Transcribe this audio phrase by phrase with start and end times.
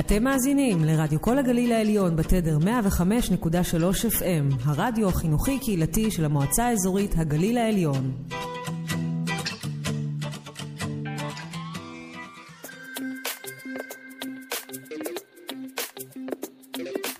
[0.00, 2.64] אתם מאזינים לרדיו כל הגליל העליון בתדר 105.3
[4.18, 8.12] FM, הרדיו החינוכי-קהילתי של המועצה האזורית הגליל העליון.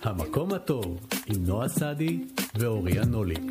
[0.03, 2.19] המקום הטוב עם נועה סעדי
[2.55, 3.43] ואוריה נוליק.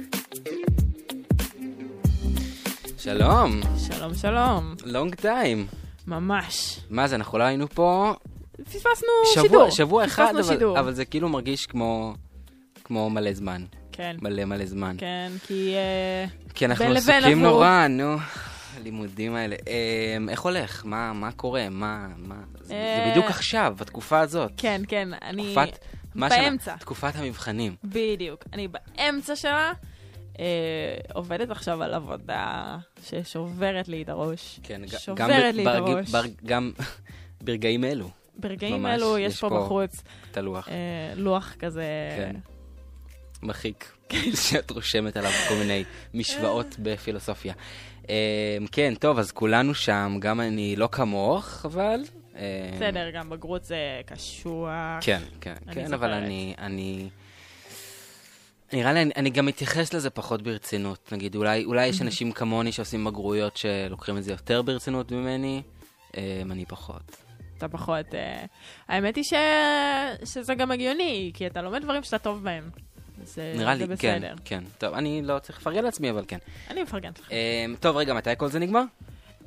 [2.99, 4.75] שלום, שלום, שלום.
[4.85, 5.67] לונג טיים.
[6.07, 6.81] ממש.
[6.91, 8.15] מה זה, אנחנו לא היינו פה
[8.77, 9.71] פספסנו שבוע, שידור.
[9.71, 10.79] שבוע אחד, אבל, שידור.
[10.81, 12.15] אבל זה כאילו מרגיש כמו,
[12.85, 13.65] כמו מלא זמן.
[13.93, 14.97] כן, מלא מלא זמן.
[14.99, 15.75] כן, כי...
[15.75, 17.43] אה, כי אנחנו עסוקים.
[17.43, 18.17] נורא, נו.
[18.77, 19.57] הלימודים האלה.
[19.69, 20.83] אה, איך הולך?
[20.87, 21.69] מה, מה קורה?
[21.71, 22.35] מה, מה...
[22.61, 24.51] זה, זה אה, בדיוק עכשיו, בתקופה הזאת.
[24.57, 25.43] כן, כן, אני...
[25.55, 25.79] תקופת...
[26.15, 26.77] מה שלה- באמצע.
[26.77, 27.75] תקופת המבחנים.
[27.85, 28.45] בדיוק.
[28.53, 29.73] אני באמצע שלה.
[30.41, 30.45] אה,
[31.15, 34.61] עובדת עכשיו על עבודה ששוברת לי את הראש.
[34.63, 36.11] כן, גם, שוברת ב- לי את הראש.
[36.45, 36.73] גם
[37.45, 40.69] ברגעים אלו, ברגעים ממש, אלו יש יש פה בחוץ את הלוח.
[40.69, 40.75] אה,
[41.17, 41.85] לוח כזה...
[42.17, 42.37] כן.
[43.43, 43.93] מחיק,
[44.49, 45.85] שאת רושמת עליו כל מיני
[46.15, 47.55] משוואות בפילוסופיה.
[48.11, 52.01] אה, כן, טוב, אז כולנו שם, גם אני לא כמוך, אבל...
[52.37, 54.71] אה, בסדר, גם בגרות זה קשוח.
[55.01, 56.11] כן, כן, כן, אבל.
[56.11, 56.55] אני...
[56.59, 57.09] אני...
[58.73, 61.13] נראה לי, אני, אני גם מתייחס לזה פחות ברצינות.
[61.13, 65.63] נגיד, אולי, אולי יש אנשים כמוני שעושים בגרויות שלוקחים את זה יותר ברצינות ממני,
[66.17, 67.26] אה, אני פחות.
[67.59, 68.15] אתה פחות...
[68.15, 68.45] אה,
[68.89, 69.33] האמת היא ש...
[70.25, 72.71] שזה גם הגיוני, כי אתה לומד דברים שאתה טוב בהם.
[73.25, 74.35] זה, נראה זה לי, כן, בסדר.
[74.45, 74.65] כן.
[74.79, 76.39] טוב, אני לא צריך לפרגן לעצמי, אבל כן.
[76.71, 77.33] אני מפרגנת לך.
[77.33, 78.83] אה, טוב, רגע, מתי כל זה נגמר?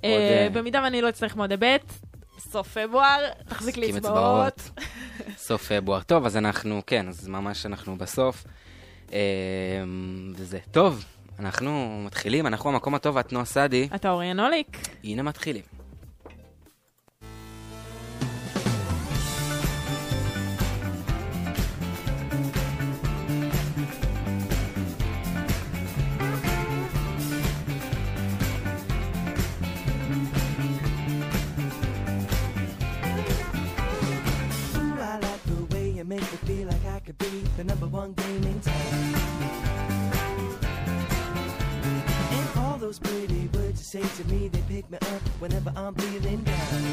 [0.03, 1.77] אה, עוד, אה, במידה ואני לא אצטרך מועדי ב',
[2.39, 4.69] סוף פברואר, תחזיק לי אצבעות.
[5.37, 6.01] סוף פברואר.
[6.01, 8.43] טוב, אז אנחנו, כן, אז ממש אנחנו בסוף.
[9.13, 9.19] אה,
[10.35, 10.59] וזה.
[10.71, 11.05] טוב,
[11.39, 13.89] אנחנו מתחילים, אנחנו המקום הטוב, את נועה סעדי.
[13.95, 14.77] אתה נוליק?
[15.03, 15.78] הנה מתחילים.
[37.59, 38.73] The number one game in town.
[42.31, 45.93] And all those pretty words you say to me, they pick me up whenever I'm
[45.95, 46.83] feeling down.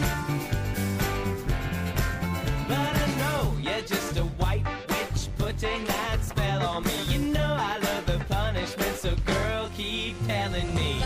[2.66, 6.98] But I know you're just a white witch putting that spell on me.
[7.10, 11.00] You know I love the punishment, so girl, keep telling me.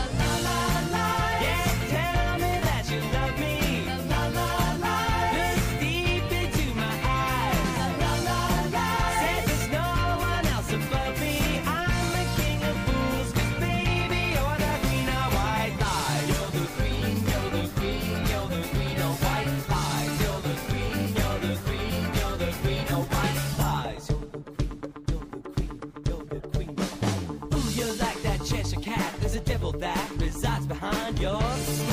[30.91, 31.90] find yours.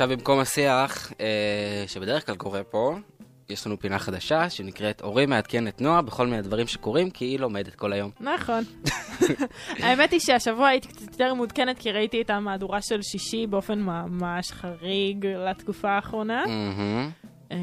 [0.00, 2.96] עכשיו במקום השיח, אה, שבדרך כלל קורה פה,
[3.48, 7.38] יש לנו פינה חדשה שנקראת אורי מעדכן את נועה בכל מיני דברים שקורים, כי היא
[7.38, 8.10] לומדת כל היום.
[8.20, 8.64] נכון.
[9.84, 14.52] האמת היא שהשבוע הייתי קצת יותר מעודכנת, כי ראיתי את המהדורה של שישי באופן ממש
[14.52, 16.44] חריג לתקופה האחרונה.
[17.50, 17.56] אמ,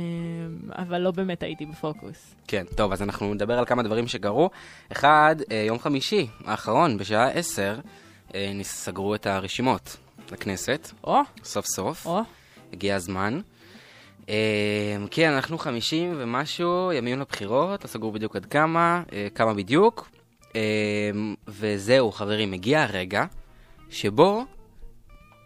[0.77, 2.35] אבל לא באמת הייתי בפוקוס.
[2.47, 4.49] כן, טוב, אז אנחנו נדבר על כמה דברים שקרו.
[4.91, 7.79] אחד, אה, יום חמישי האחרון, בשעה 10,
[8.35, 9.97] אה, סגרו את הרשימות
[10.31, 12.05] לכנסת, או, סוף סוף.
[12.05, 12.21] או,
[12.73, 13.39] הגיע הזמן.
[14.29, 20.09] אה, כן, אנחנו 50 ומשהו ימים לבחירות, לא סגרו בדיוק עד כמה, אה, כמה בדיוק.
[20.55, 20.61] אה,
[21.47, 23.25] וזהו, חברים, הגיע הרגע
[23.89, 24.45] שבו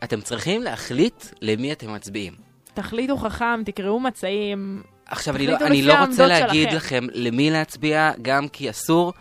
[0.03, 2.33] אתם צריכים להחליט למי אתם מצביעים.
[2.73, 4.83] תחליטו חכם, תקראו מצעים.
[5.05, 7.05] עכשיו, אני לא, אני לא רוצה להגיד שלכם.
[7.05, 9.13] לכם למי להצביע, גם כי אסור,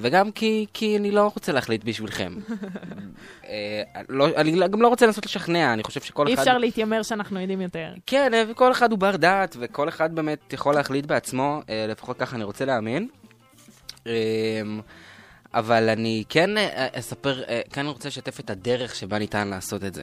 [0.00, 2.32] וגם כי, כי אני לא רוצה להחליט בשבילכם.
[3.48, 6.42] אה, לא, אני גם לא רוצה לנסות לשכנע, אני חושב שכל אי אחד...
[6.42, 7.92] אפשר להתיימר שאנחנו יודעים יותר.
[8.06, 12.18] כן, אה, וכל אחד הוא בר דעת, וכל אחד באמת יכול להחליט בעצמו, אה, לפחות
[12.18, 13.08] ככה אני רוצה להאמין.
[14.06, 14.62] אה,
[15.54, 19.94] אבל אני כן אה, אספר, אה, כן רוצה לשתף את הדרך שבה ניתן לעשות את
[19.94, 20.02] זה.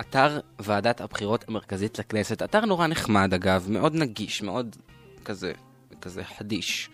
[0.00, 4.76] אתר ועדת הבחירות המרכזית לכנסת, אתר נורא נחמד אגב, מאוד נגיש, מאוד
[5.24, 5.52] כזה,
[6.00, 6.90] כזה חדיש.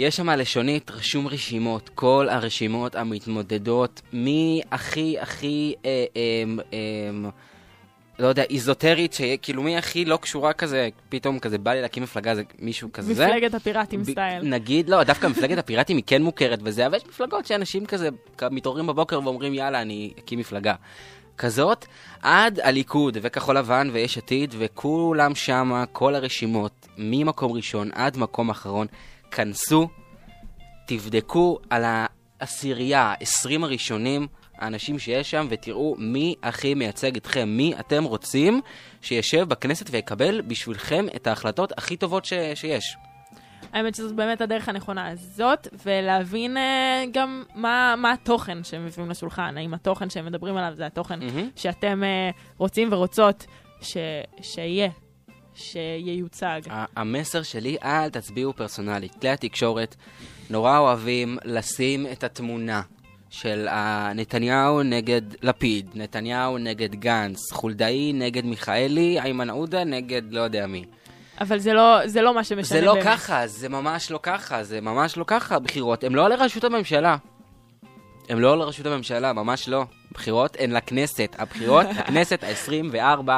[0.00, 5.16] יש שם לשונית רשום רשימות, כל הרשימות המתמודדות, מי הכי
[5.84, 7.30] אה, אה, אה,
[8.18, 12.34] לא יודע, איזוטרית, שכאילו מי הכי לא קשורה כזה, פתאום כזה בא לי להקים מפלגה,
[12.34, 13.12] זה מישהו כזה.
[13.12, 14.42] מפלגת הפיראטים ב- סטייל.
[14.44, 18.08] נגיד, לא, דווקא מפלגת הפיראטים היא כן מוכרת וזה, אבל יש מפלגות שאנשים כזה
[18.50, 20.74] מתעוררים בבוקר ואומרים, יאללה, אני אקים מפלגה.
[21.38, 21.86] כזאת,
[22.22, 28.86] עד הליכוד וכחול לבן ויש עתיד, וכולם שמה, כל הרשימות, ממקום ראשון עד מקום אחרון,
[29.30, 29.88] כנסו,
[30.86, 31.84] תבדקו על
[32.40, 34.26] העשירייה, 20 הראשונים,
[34.58, 38.60] האנשים שיש שם, ותראו מי הכי מייצג אתכם, מי אתם רוצים
[39.02, 42.96] שישב בכנסת ויקבל בשבילכם את ההחלטות הכי טובות ש- שיש.
[43.72, 49.56] האמת שזאת באמת הדרך הנכונה הזאת, ולהבין אה, גם מה, מה התוכן שהם מביאים לשולחן.
[49.56, 51.50] האם התוכן שהם מדברים עליו זה התוכן מהמם.
[51.56, 53.46] שאתם אה, רוצים ורוצות
[53.80, 53.96] ש,
[54.42, 54.88] שיהיה,
[55.54, 56.60] שייוצג.
[56.96, 59.14] המסר שלי, אל תצביעו פרסונלית.
[59.20, 59.96] כלי התקשורת
[60.50, 62.82] נורא אוהבים לשים את התמונה
[63.30, 63.68] של
[64.14, 70.84] נתניהו נגד לפיד, נתניהו נגד גנץ, חולדאי נגד מיכאלי, איימן עודה נגד לא יודע מי.
[71.40, 73.06] אבל זה לא, זה לא מה שמשנה זה לא באמת.
[73.06, 75.56] ככה, זה ממש לא ככה, זה ממש לא ככה.
[75.56, 77.16] הבחירות הן לא לראשות הממשלה.
[78.28, 79.84] הן לא לראשות הממשלה, ממש לא.
[80.12, 81.36] בחירות הן לכנסת.
[81.38, 83.28] הבחירות לכנסת ה-24.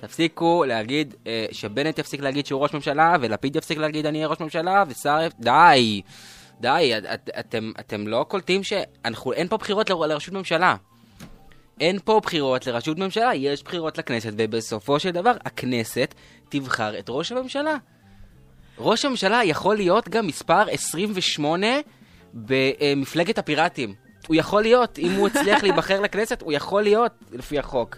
[0.00, 4.40] תפסיקו להגיד, אה, שבנט יפסיק להגיד שהוא ראש ממשלה, ולפיד יפסיק להגיד אני אהיה ראש
[4.40, 4.84] ממשלה.
[5.26, 6.02] יפ- די.
[6.60, 9.32] די, את, את, אתם, אתם לא קולטים שאנחנו...
[9.32, 10.76] אין פה בחירות ל- לראשות ממשלה.
[11.80, 16.14] אין פה בחירות לראשות ממשלה, יש בחירות לכנסת, ובסופו של דבר הכנסת
[16.48, 17.76] תבחר את ראש הממשלה.
[18.78, 21.66] ראש הממשלה יכול להיות גם מספר 28
[22.34, 23.94] במפלגת הפיראטים.
[24.26, 27.96] הוא יכול להיות, אם הוא הצליח להיבחר לכנסת, הוא יכול להיות, לפי החוק.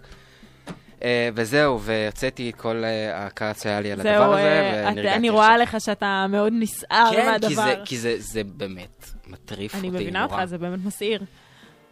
[1.03, 4.93] אה, וזהו, והוצאתי את כל אה, הכעס שהיה לי על הדבר זהו, הזה, אה, את-
[4.93, 5.35] ונרגעתי אני עכשיו.
[5.35, 7.49] רואה לך שאתה מאוד נסער כן, מהדבר.
[7.49, 10.35] כי זה, כי זה, זה באמת מטריף אני אותי מבינה נורא.
[10.41, 11.23] אותך, זה באמת מסעיר.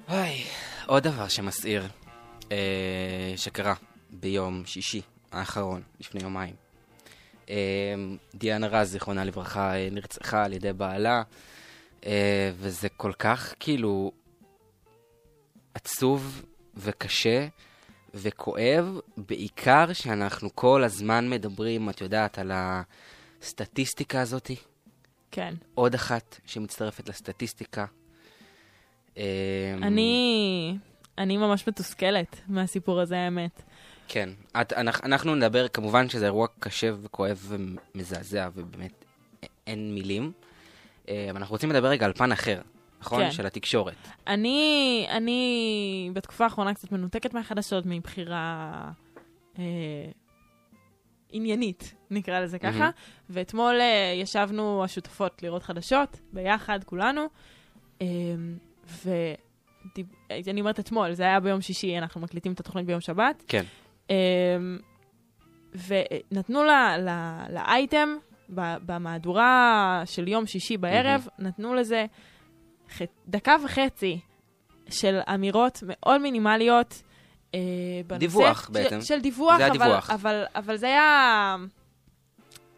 [0.09, 0.45] אוי,
[0.87, 1.89] עוד דבר שמסעיר,
[2.53, 2.57] אה,
[3.37, 3.75] שקרה
[4.11, 5.01] ביום שישי
[5.33, 6.55] האחרון, לפני יומיים.
[7.51, 7.55] אה,
[8.35, 11.23] דיאנה רז, זיכרונה לברכה, אה, נרצחה על ידי בעלה,
[12.07, 14.13] אה, וזה כל כך כאילו
[15.75, 16.43] עצוב
[16.77, 17.47] וקשה
[18.15, 24.57] וכואב, בעיקר שאנחנו כל הזמן מדברים, את יודעת, על הסטטיסטיקה הזאתי.
[25.31, 25.55] כן.
[25.75, 27.87] עוד אחת שמצטרפת לסטטיסטיקה.
[29.19, 30.77] אה, אני...
[31.19, 33.63] אני ממש מתוסכלת מהסיפור הזה, האמת.
[34.09, 34.29] כן.
[34.61, 37.53] את, אנחנו, אנחנו נדבר, כמובן שזה אירוע קשה וכואב
[37.95, 39.05] ומזעזע, ובאמת
[39.67, 40.33] אין מילים.
[41.09, 42.61] אה, אבל אנחנו רוצים לדבר רגע על פן אחר,
[43.03, 43.21] נכון?
[43.21, 43.31] כן.
[43.31, 44.09] של התקשורת.
[44.27, 48.73] אני, אני בתקופה האחרונה קצת מנותקת מהחדשות מבחירה
[49.59, 49.65] אה,
[51.31, 52.79] עניינית, נקרא לזה ככה.
[52.79, 52.91] מהמם.
[53.31, 57.27] ואתמול אה, ישבנו השותפות לראות חדשות, ביחד, כולנו.
[58.03, 58.07] אה,
[58.87, 63.45] ואני אומרת אתמול, זה היה ביום שישי, אנחנו מקליטים את התוכנית ביום שבת.
[63.49, 63.65] כן.
[64.11, 64.79] אמ,
[65.87, 68.09] ונתנו לה, לה, לאייטם,
[68.87, 72.07] במהדורה של יום שישי בערב, נתנו לזה
[72.93, 74.21] ח, דקה וחצי
[74.91, 77.03] של אמירות מאוד מינימליות.
[77.55, 77.61] אה,
[78.07, 79.01] בנושא, דיווח של, בעצם.
[79.01, 80.11] של דיווח, זה אבל, הדיווח.
[80.11, 81.57] אבל, אבל זה היה...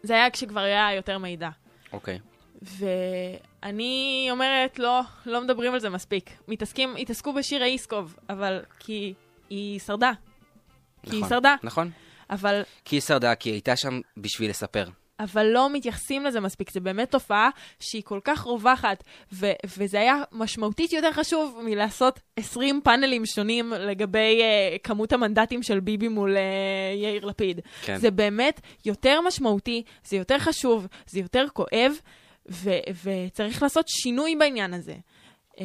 [0.03, 1.49] זה היה כשכבר היה יותר מידע.
[1.93, 2.19] אוקיי.
[2.61, 6.29] ואני אומרת, לא, לא מדברים על זה מספיק.
[6.47, 9.13] מתעסקים, התעסקו בשירה איסקוב, אבל כי
[9.49, 10.11] היא שרדה.
[11.03, 11.55] כי היא נכון, שרדה.
[11.63, 11.91] נכון.
[12.29, 14.85] אבל כי היא שרדה, כי היא הייתה שם בשביל לספר.
[15.19, 16.71] אבל לא מתייחסים לזה מספיק.
[16.71, 19.03] זה באמת תופעה שהיא כל כך רווחת,
[19.33, 25.79] ו- וזה היה משמעותית יותר חשוב מלעשות 20 פאנלים שונים לגבי uh, כמות המנדטים של
[25.79, 26.39] ביבי מול uh,
[26.95, 27.59] יאיר לפיד.
[27.85, 27.97] כן.
[27.97, 31.91] זה באמת יותר משמעותי, זה יותר חשוב, זה יותר כואב,
[32.49, 34.95] ו- וצריך לעשות שינוי בעניין הזה.
[35.53, 35.59] Um,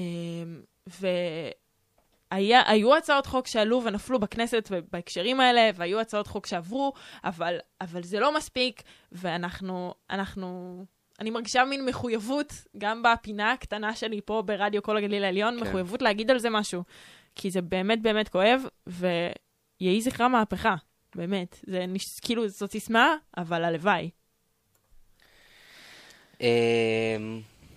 [2.30, 6.92] והיה, היו הצעות חוק שעלו ונפלו בכנסת בהקשרים האלה, והיו הצעות חוק שעברו,
[7.24, 8.82] אבל, אבל זה לא מספיק,
[9.12, 10.78] ואנחנו, אנחנו,
[11.20, 15.64] אני מרגישה מין מחויבות, גם בפינה הקטנה שלי פה ברדיו כל הגליל העליון, כן.
[15.64, 15.68] כן.
[15.68, 16.82] מחויבות להגיד על זה משהו.
[17.34, 20.74] כי זה באמת באמת כואב, ויהי זכרה מהפכה,
[21.14, 21.60] באמת.
[21.66, 22.20] זה נש...
[22.20, 24.10] כאילו, זאת סיסמה, אבל הלוואי.
[26.40, 26.46] אמ,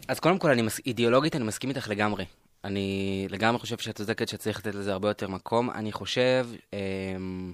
[0.08, 0.80] אז קודם כל, אני מס...
[0.86, 2.26] אידיאולוגית אני מסכים איתך לגמרי.
[2.64, 5.70] אני לגמרי חושב שאת צודקת שצריך לתת לזה הרבה יותר מקום.
[5.70, 7.54] אני חושב, אמ,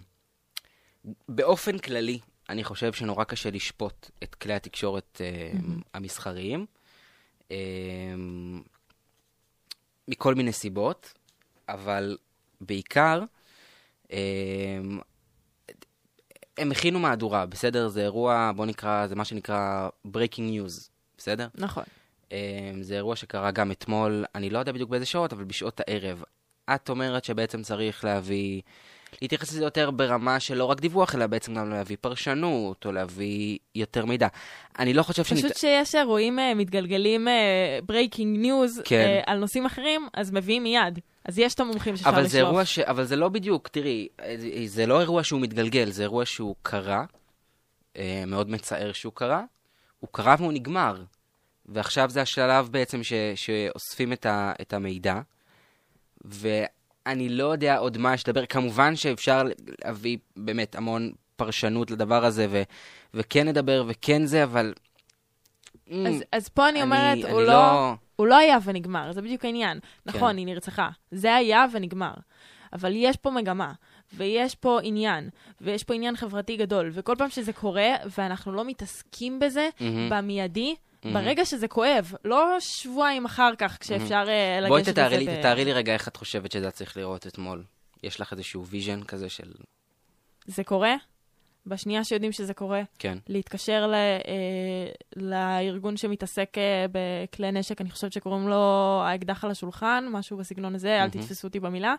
[1.30, 6.66] באופן כללי, אני חושב שנורא קשה לשפוט את כלי התקשורת אמ, המסחריים,
[7.52, 8.62] אמ,
[10.08, 11.14] מכל מיני סיבות,
[11.70, 12.18] אבל
[12.62, 13.24] בעיקר,
[14.12, 15.00] אמ,
[16.58, 17.88] הם הכינו מהדורה, בסדר?
[17.88, 21.48] זה אירוע, בוא נקרא, זה מה שנקרא breaking news, בסדר?
[21.56, 21.84] נכון.
[22.32, 26.24] אמ, זה אירוע שקרה גם אתמול, אני לא יודע בדיוק באיזה שעות, אבל בשעות הערב.
[26.76, 28.62] את אומרת שבעצם צריך להביא,
[29.22, 33.58] להתייחס לזה יותר ברמה של לא רק דיווח, אלא בעצם גם להביא פרשנות, או להביא
[33.76, 34.28] יותר מידע.
[34.80, 35.48] אני לא חושב שניתן...
[35.48, 37.28] פשוט שיש אירועים אה, מתגלגלים,
[37.86, 39.20] breaking news, כן.
[39.26, 41.00] על נושאים אחרים, אז מביאים מיד.
[41.26, 42.32] אז יש את המומחים שאפשר אבל לשלוף.
[42.32, 42.80] זה אירוע ש...
[42.80, 47.06] אבל זה לא בדיוק, תראי, אה, זה לא אירוע שהוא מתגלגל, זה אירוע שהוא קרה,
[47.98, 49.44] אה, מאוד מצער שהוא קרה,
[50.00, 51.04] הוא קרה והוא נגמר.
[51.70, 53.14] ועכשיו זה השלב בעצם ש...
[53.36, 54.54] שאוספים את, ה...
[54.62, 55.22] את המידע,
[56.26, 58.46] ואני לא יודע עוד מה יש לדבר.
[58.46, 59.44] כמובן שאפשר
[59.86, 62.62] להביא באמת המון פרשנות לדבר הזה, ו...
[63.14, 64.74] וכן נדבר וכן זה, אבל...
[66.08, 67.94] אז, אז פה אני אומרת, אני הוא, לא- לא...
[68.16, 69.80] הוא לא היה ונגמר, זה בדיוק העניין.
[70.06, 70.38] נכון, כן.
[70.38, 70.90] היא נרצחה.
[71.12, 72.14] זה היה ונגמר.
[72.74, 73.74] אבל יש פה מגמה,
[74.14, 75.30] ויש פה עניין,
[75.62, 80.10] ויש פה עניין חברתי גדול, וכל פעם שזה קורה, ואנחנו לא מתעסקים בזה מהמם.
[80.10, 80.76] במיידי.
[81.06, 84.26] ברגע שזה כואב, לא שבועיים אחר כך, כשאפשר
[84.68, 87.64] בואי לגשת לזה ב- תתארי לי רגע איך את חושבת שזה צריך לראות אתמול.
[88.04, 89.52] יש לך איזשהו vision כזה של...
[90.46, 90.96] זה קורה?
[91.66, 93.18] בשנייה שיודעים שזה קורה, כן.
[93.28, 100.06] להתקשר ל, אה, לארגון שמתעסק אה, בכלי נשק, אני חושבת שקוראים לו האקדח על השולחן,
[100.12, 101.10] משהו בסגנון הזה, אל מהמם.
[101.10, 101.96] תתפסו אותי במילה.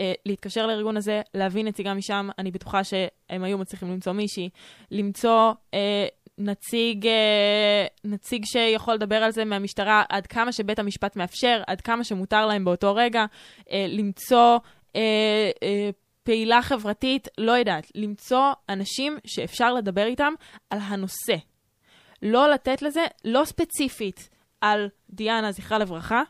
[0.00, 4.48] אה, להתקשר לארגון הזה, להביא נציגה משם, אני בטוחה שהם היו מצליחים למצוא מישהי,
[4.90, 6.06] למצוא אה,
[6.38, 12.04] נציג, אה, נציג שיכול לדבר על זה מהמשטרה עד כמה שבית המשפט מאפשר, עד כמה
[12.04, 13.24] שמותר להם באותו רגע,
[13.70, 14.58] אה, למצוא...
[14.96, 15.50] אה,
[16.26, 20.32] פעילה חברתית, לא יודעת, למצוא אנשים שאפשר לדבר איתם
[20.70, 21.36] על הנושא.
[22.22, 24.28] לא לתת לזה, לא ספציפית
[24.60, 26.22] על דיאנה, זכרה לברכה,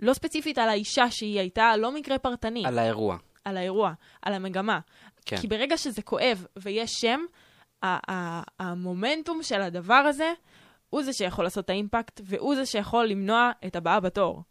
[0.00, 3.16] לא ספציפית על האישה שהיא הייתה, לא מקרה פרטני, על האירוע.
[3.44, 3.92] על האירוע,
[4.22, 4.80] על המגמה.
[5.26, 5.36] כן.
[5.36, 7.20] כי ברגע שזה כואב ויש שם,
[8.58, 10.32] המומנטום של הדבר הזה
[10.90, 14.42] הוא זה שיכול לעשות את האימפקט, והוא זה שיכול למנוע את הבאה בתור.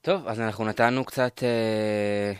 [0.00, 1.42] טוב, אז אנחנו נתנו קצת...
[1.42, 2.32] אה,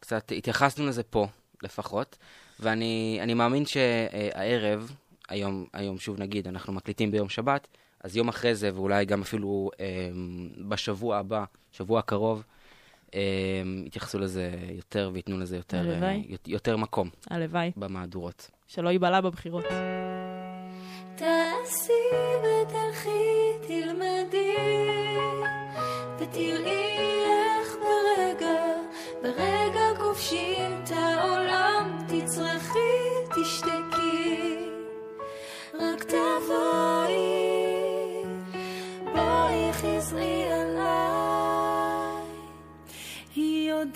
[0.00, 1.26] קצת התייחסנו לזה פה,
[1.62, 2.18] לפחות.
[2.60, 4.92] ואני אני מאמין שהערב,
[5.28, 7.68] היום, היום שוב נגיד, אנחנו מקליטים ביום שבת,
[8.04, 10.10] אז יום אחרי זה, ואולי גם אפילו אה,
[10.68, 12.42] בשבוע הבא, שבוע הקרוב,
[13.86, 16.36] יתייחסו לזה יותר וייתנו לזה יותר, אה, הלוואי.
[16.46, 18.50] יותר מקום הלוואי, במהדורות.
[18.66, 19.64] שלא ייבלע בבחירות.
[21.16, 21.92] תעשי
[22.38, 23.08] ותלכי,
[23.66, 24.54] תלמדי,
[26.18, 28.54] ותראי איך ברגע,
[29.22, 32.78] ברגע כובשים את העולם, תצרכי,
[33.42, 34.58] תשתקי,
[35.74, 37.14] רק תבואי,
[39.04, 40.37] בואי חזרי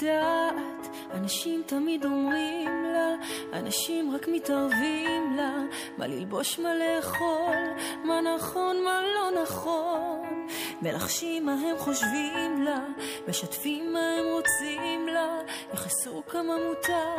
[0.03, 3.15] יודעת, אנשים תמיד אומרים לה,
[3.53, 5.55] אנשים רק מתערבים לה,
[5.99, 7.57] מה ללבוש, מה לאכול,
[8.05, 10.47] מה נכון, מה לא נכון.
[10.83, 12.81] מלחשים מה הם חושבים לה,
[13.29, 15.39] משתפים מה הם רוצים לה,
[15.75, 17.17] יכעסו כמה מותר,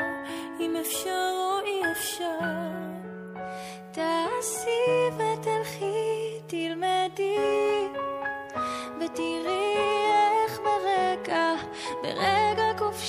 [0.59, 2.39] אם אפשר או אי אפשר.
[3.91, 7.37] תעשי ותלכי, תלמדי,
[8.99, 9.75] ותראי
[10.45, 11.53] איך ברגע,
[12.03, 12.52] ברגע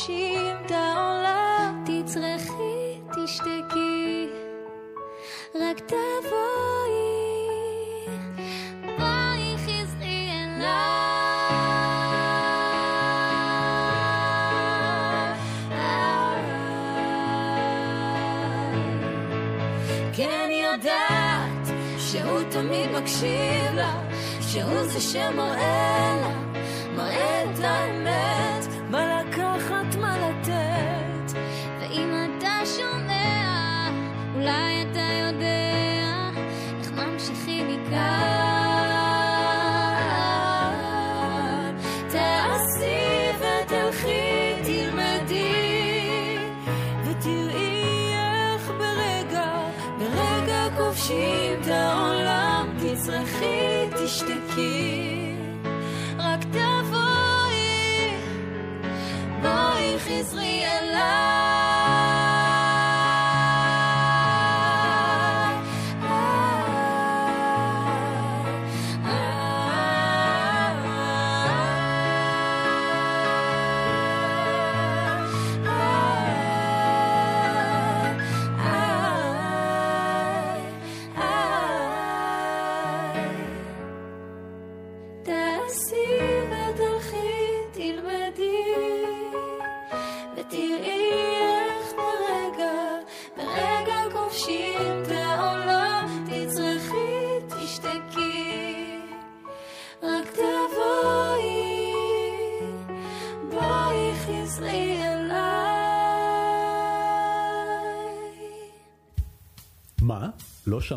[0.04, 1.84] תגשים את העולם.
[1.86, 4.28] תצרכי, תשתקי,
[5.54, 7.04] רק תבואי.
[8.98, 10.64] בואי חזרי אליי.
[20.12, 24.00] כן יודעת שהוא תמיד מקשיב לה,
[24.40, 26.60] שהוא זה שמראה לה,
[26.96, 28.43] מראה את האמת.
[34.44, 35.70] אולי אתה יודע
[36.78, 38.04] איך ממשיכים מכאן.
[42.08, 46.38] תעשי ותלכי, תלמדי,
[47.04, 49.50] ותראי איך ברגע,
[49.98, 54.93] ברגע כובשים את העולם, תצרכי, תשתקי,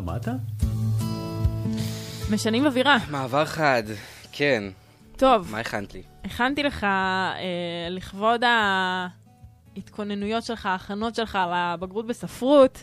[0.00, 0.28] שמעת?
[2.32, 2.96] משנים אווירה.
[3.10, 3.82] מעבר חד,
[4.32, 4.64] כן.
[5.16, 6.02] טוב, מה הכנת לי?
[6.24, 7.38] הכנתי לך אה,
[7.90, 8.40] לכבוד
[9.76, 12.82] ההתכוננויות שלך, ההכנות שלך לבגרות בספרות.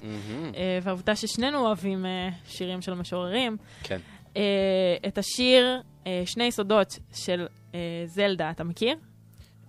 [0.56, 3.58] אה, והעובדה ששנינו אוהבים אה, שירים של משוררים.
[3.84, 4.00] כן.
[4.38, 4.42] אה,
[5.08, 8.96] את השיר אה, שני יסודות של אה, זלדה, אתה מכיר?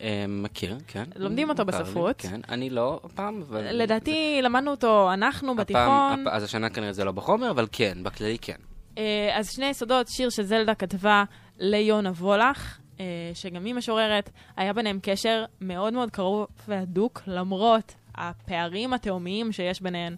[0.01, 1.05] אה, מכיר, כן.
[1.17, 2.17] לומדים אותו בספרות.
[2.19, 3.83] כן, אני לא הפעם, אבל...
[3.83, 6.25] לדעתי למדנו אותו אנחנו בתיכון.
[6.31, 8.57] אז השנה כנראה זה לא בחומר, אבל כן, בכללי כן.
[8.99, 11.25] אה, אז שני יסודות, שיר שזלדה כתבה
[11.59, 13.05] ליונה וולך, אה,
[13.35, 20.17] שגם היא משוררת, היה ביניהם קשר מאוד מאוד קרוב והדוק, למרות הפערים התהומיים שיש ביניהן.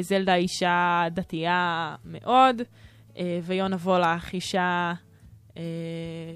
[0.00, 2.62] זלדה אישה דתייה מאוד,
[3.42, 4.92] ויונה וולך אישה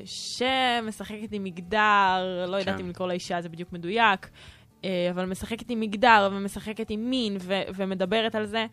[0.04, 2.84] שמשחקת עם מגדר, לא יודעת כן.
[2.84, 4.30] אם לקרוא לה אישה זה בדיוק מדויק,
[4.84, 8.66] אה, אבל משחקת עם מגדר ומשחקת עם מין ו- ומדברת על זה.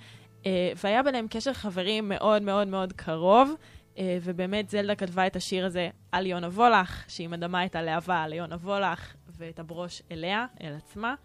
[0.46, 3.52] אה, והיה ביניהם קשר חברים מאוד מאוד מאוד קרוב,
[3.98, 8.56] אה, ובאמת זלדה כתבה את השיר הזה על יונה וולך, שהיא מדמה את הלהבה ליונה
[8.56, 11.16] וולך ואת הברוש אליה, אל עצמה.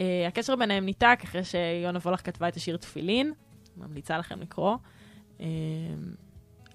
[0.00, 3.32] אה, הקשר ביניהם ניתק אחרי שיונה וולך כתבה את השיר תפילין,
[3.76, 4.76] ממליצה לכם לקרוא.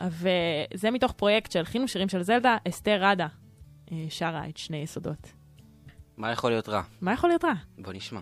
[0.02, 3.28] וזה מתוך פרויקט שהלחינו שירים של זלדה, אסתר ראדה
[3.92, 5.32] אה, שרה את שני יסודות.
[6.18, 6.82] מה יכול להיות רע?
[7.02, 7.54] מה יכול להיות רע?
[7.78, 8.20] בוא נשמע.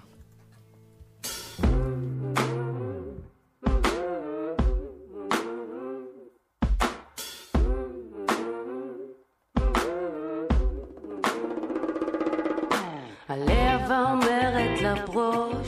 [13.30, 15.68] הלהבה אומרת לברוש,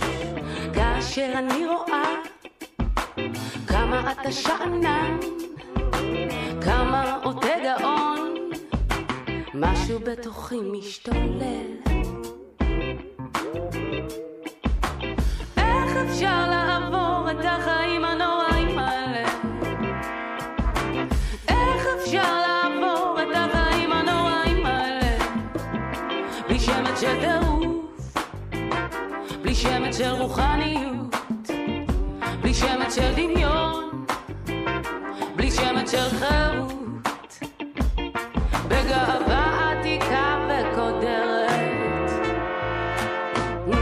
[0.73, 2.03] כאשר אני רואה
[3.67, 5.17] כמה אתה שאנן,
[6.67, 8.35] כמה אותה גאון,
[9.53, 11.71] משהו בתוכי משתולל.
[15.57, 19.29] איך אפשר לעבור את החיים הנוראים האלה?
[21.47, 25.17] איך אפשר לעבור את החיים הנוראים האלה?
[26.47, 28.13] בלי שמץ של טירוף,
[29.41, 31.15] בלי שמץ של רוחניות,
[32.41, 33.66] בלי שמץ של דמיון,
[35.97, 37.39] של חירות,
[38.67, 42.09] בגאווה עתיקה וקודרת.
[43.67, 43.73] Mm.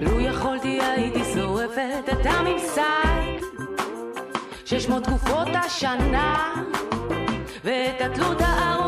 [0.00, 2.82] לו יכולתי הייתי שורפת את הממסד
[4.64, 6.54] שש מאות תקופות השנה
[7.64, 8.81] ואת התלות הארורה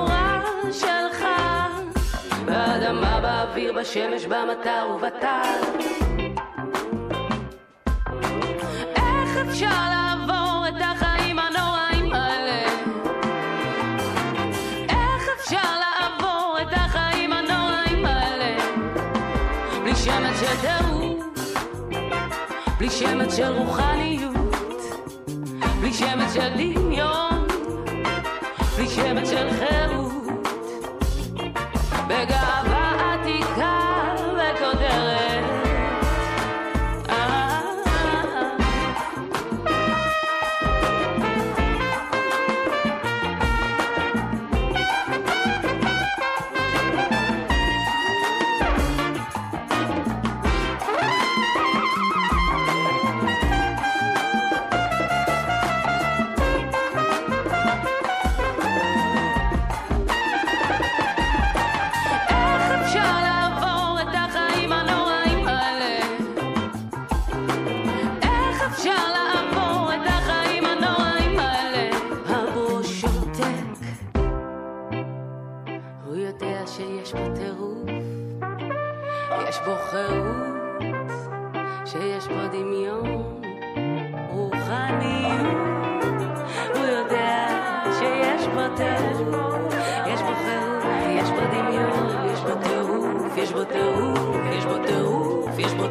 [3.84, 5.60] בשמש, במטר ובטל
[8.96, 12.68] איך אפשר לעבור את החיים הנוראים האלה?
[14.88, 18.56] איך אפשר לעבור את החיים הנוראים האלה?
[19.82, 21.54] בלי שמץ של טירוף,
[22.78, 24.34] בלי שמץ של רוחניות
[25.80, 27.23] בלי שמץ של דמיון,
[88.76, 89.20] טירוף,
[90.06, 92.24] יש בו חירוף, יש בו דמיון,
[95.58, 95.86] יש בו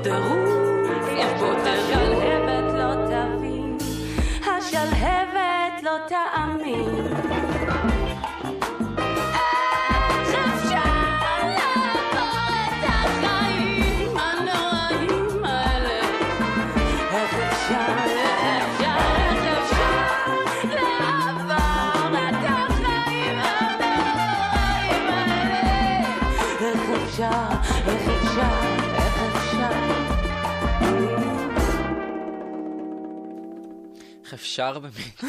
[34.34, 35.24] איך אפשר באמת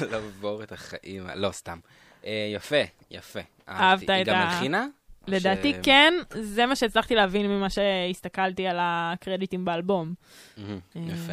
[0.10, 1.78] לעבור את החיים, לא סתם.
[2.26, 2.76] אה, יפה,
[3.10, 3.40] יפה.
[3.68, 4.86] אהבת היא את גם ה- הלחינה?
[5.28, 10.14] או לדעתי ש- כן, זה מה שהצלחתי להבין ממה שהסתכלתי על הקרדיטים באלבום.
[10.58, 10.62] אה,
[10.96, 11.32] יפה,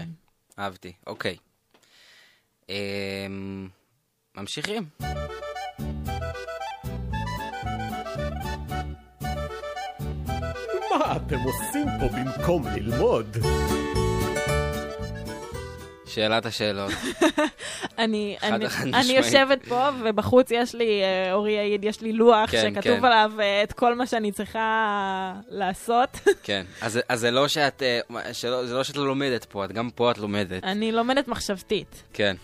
[0.59, 1.35] אהבתי, אוקיי.
[2.69, 3.67] אמ,
[4.37, 4.83] ממשיכים.
[10.89, 13.37] מה אתם עושים פה במקום ללמוד?
[16.09, 16.91] שאלת השאלות.
[17.97, 19.11] אני, אני, אני.
[19.17, 23.05] יושבת פה, ובחוץ יש לי, אה, אורי יעיד, יש לי לוח כן, שכתוב כן.
[23.05, 26.09] עליו אה, את כל מה שאני צריכה לעשות.
[26.43, 27.99] כן, אז אז זה לא שאת, אה,
[28.33, 30.63] שלא- זה לא שאת לא לומדת פה, את גם פה את לומדת.
[30.63, 32.03] אני לומדת מחשבתית.
[32.13, 32.35] כן.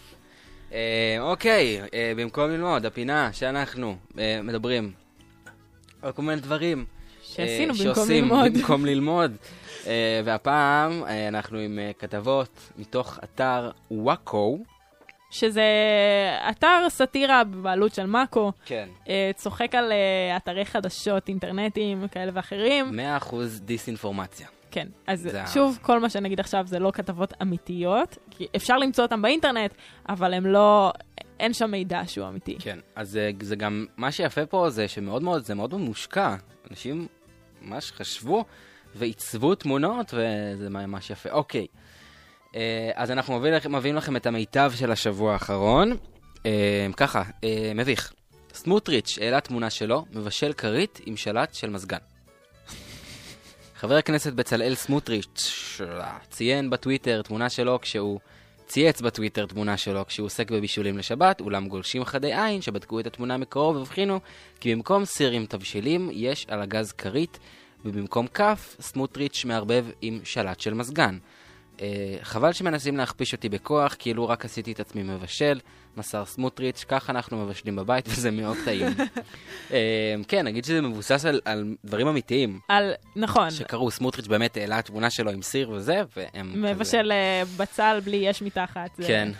[0.73, 4.91] אה, אוקיי, אה, במקום ללמוד, הפינה שאנחנו אה, מדברים
[6.01, 6.85] על כל מיני דברים.
[7.23, 8.53] שעשינו אה, במקום שעושים ללמוד.
[8.53, 9.35] במקום ללמוד.
[9.87, 14.57] אה, והפעם אה, אנחנו עם אה, כתבות מתוך אתר וואקו.
[15.31, 15.63] שזה
[16.49, 18.89] אתר סאטירה בבעלות של מאקו, כן.
[19.35, 19.91] צוחק על
[20.37, 22.99] אתרי חדשות אינטרנטיים כאלה ואחרים.
[23.21, 24.47] 100% דיסאינפורמציה.
[24.71, 29.03] כן, אז זה שוב, כל מה שנגיד עכשיו זה לא כתבות אמיתיות, כי אפשר למצוא
[29.03, 29.73] אותן באינטרנט,
[30.09, 30.93] אבל הם לא,
[31.39, 32.57] אין שם מידע שהוא אמיתי.
[32.59, 36.35] כן, אז זה, זה גם, מה שיפה פה זה שמאוד מאוד, זה מאוד מושקע.
[36.71, 37.07] אנשים
[37.61, 38.45] ממש חשבו
[38.95, 41.29] ועיצבו תמונות, וזה ממש יפה.
[41.29, 41.67] אוקיי,
[42.55, 45.97] אה, אז אנחנו מביאים לכם, מביאים לכם את המיטב של השבוע האחרון.
[46.45, 48.13] אה, ככה, אה, מביך.
[48.53, 51.97] סמוטריץ' העלה תמונה שלו, מבשל כרית עם שלט של מזגן.
[53.75, 55.81] חבר הכנסת בצלאל סמוטריץ'
[56.29, 58.19] ציין בטוויטר תמונה שלו כשהוא
[58.67, 63.37] צייץ בטוויטר תמונה שלו כשהוא עוסק בבישולים לשבת, אולם גולשים חדי עין שבדקו את התמונה
[63.37, 64.19] מקרוב הבחינו
[64.59, 67.39] כי במקום סיר עם תבשילים יש על הגז כרית,
[67.85, 71.17] ובמקום כף סמוטריץ' מערבב עם שלט של מזגן.
[71.81, 71.87] אה,
[72.21, 75.59] חבל שמנסים להכפיש אותי בכוח, כאילו רק עשיתי את עצמי מבשל,
[75.97, 78.87] מסר סמוטריץ', כך אנחנו מבשלים בבית וזה מאוד טעים.
[79.71, 79.77] אה,
[80.27, 82.59] כן, נגיד שזה מבוסס על, על דברים אמיתיים.
[82.67, 86.73] על, נכון, שקרו, סמוטריץ' באמת העלה תמונה שלו עם סיר וזה, והם כזה...
[86.73, 88.89] מבשל אה, בצל בלי יש מתחת.
[88.97, 89.31] זה- כן.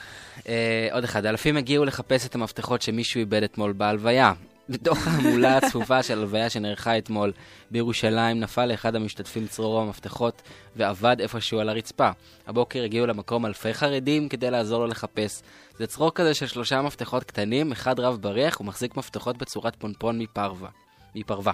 [0.50, 4.34] אה, עוד אחד, אלפים הגיעו לחפש את המפתחות שמישהו איבד אתמול בהלוויה.
[4.70, 7.32] בתוך ההמולה הצפופה של הלוויה שנערכה אתמול
[7.72, 10.42] בירושלים, נפל לאחד המשתתפים צרור המפתחות
[10.76, 12.10] ואבד איפשהו על הרצפה.
[12.48, 15.42] הבוקר הגיעו למקום אלפי חרדים כדי לעזור לו לחפש.
[15.78, 20.70] זה צרור כזה של שלושה מפתחות קטנים, אחד רב בריח ומחזיק מפתחות בצורת פונפון מפרווה.
[21.16, 21.54] מפרווה.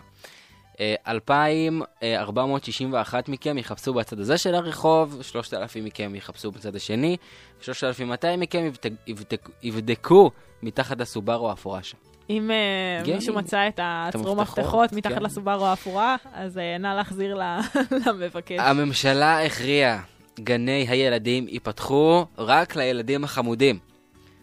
[0.79, 7.17] אה, 2,461 מכם יחפשו בצד הזה של הרחוב, 3,000 מכם יחפשו בצד השני,
[7.61, 10.31] 3,200 מכם יבדק, יבדק, יבדקו
[10.63, 12.10] מתחת לסובארו האפורה שם.
[12.31, 13.13] אם אה.
[13.15, 15.23] מישהו מצא את הצרור המפתחות, מפתחות מתחת כן.
[15.23, 17.39] לסובארו האפורה, אז אה, נא להחזיר
[18.05, 18.59] למבקש.
[18.59, 20.01] הממשלה הכריעה,
[20.39, 23.79] גני הילדים ייפתחו רק לילדים החמודים.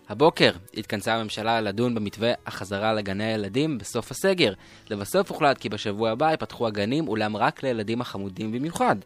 [0.09, 4.53] הבוקר התכנסה הממשלה לדון במתווה החזרה לגני הילדים בסוף הסגר.
[4.91, 8.97] לבסוף הוחלט כי בשבוע הבא ייפתחו הגנים, אולם רק לילדים החמודים במיוחד.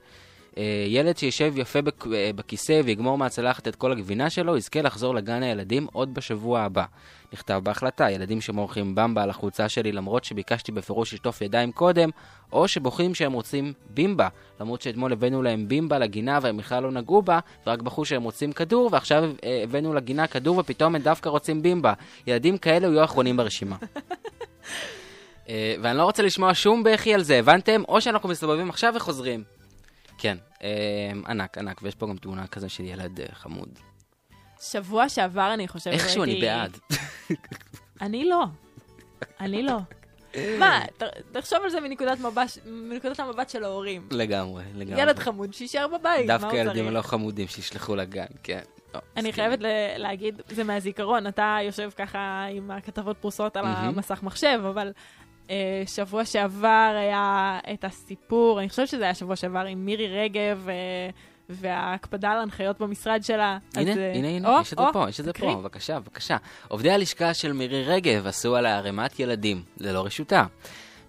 [0.58, 1.78] אה, ילד שישב יפה
[2.14, 6.84] אה, בכיסא ויגמור מהצלחת את כל הגבינה שלו, יזכה לחזור לגן הילדים עוד בשבוע הבא.
[7.32, 12.10] נכתב בהחלטה, ילדים שמורחים במבה על החולצה שלי למרות שביקשתי בפירוש לשטוף ידיים קודם,
[12.52, 14.28] או שבוכים שהם רוצים בימבה,
[14.60, 18.52] למרות שאתמול הבאנו להם בימבה לגינה והם בכלל לא נגעו בה, ורק בכו שהם רוצים
[18.52, 21.92] כדור, ועכשיו אה, הבאנו לגינה כדור ופתאום הם דווקא רוצים בימבה.
[22.26, 23.76] ילדים כאלה יהיו האחרונים ברשימה.
[25.82, 27.82] ואני לא רוצה לשמוע שום בכי על זה, הבנתם?
[27.88, 29.61] או שאנחנו מסתובבים עכשיו וחוזרים.
[30.18, 30.68] כן, אה,
[31.28, 33.68] ענק, ענק, ויש פה גם תמונה כזה של ילד אה, חמוד.
[34.60, 36.78] שבוע שעבר אני חושבת איכשהו אני בעד.
[38.00, 38.44] אני לא.
[39.40, 39.78] אני לא.
[40.58, 40.80] מה,
[41.32, 44.08] תחשוב על זה מנקודת מבט- מנקודת המבט של ההורים.
[44.10, 45.02] לגמרי, לגמרי.
[45.02, 46.88] ילד חמוד שיישאר בבית, מה הוא דווקא ילדים צריך?
[46.88, 48.60] הלא חמודים שישלחו לגן, כן.
[48.94, 49.32] לא, אני.
[49.32, 53.64] חייבת ל- להגיד, זה מהזיכרון, אתה יושב ככה עם הכתבות פרוסות על.
[53.66, 54.92] המסך מחשב, אבל
[55.86, 60.74] שבוע שעבר היה את הסיפור, אני חושבת שזה היה שבוע שעבר עם מירי רגב, אה,
[61.48, 63.58] וההקפדה על הנחיות במשרד שלה.
[63.74, 65.32] הנה, אז, אה, הנה, הנה, או, יש את זה או, פה, יש את זה.
[65.32, 66.36] פה, בבקשה, בבקשה.
[66.68, 70.44] עובדי הלשכה של מירי רגב עשו עליה ערימת ילדים, ללא רשותה.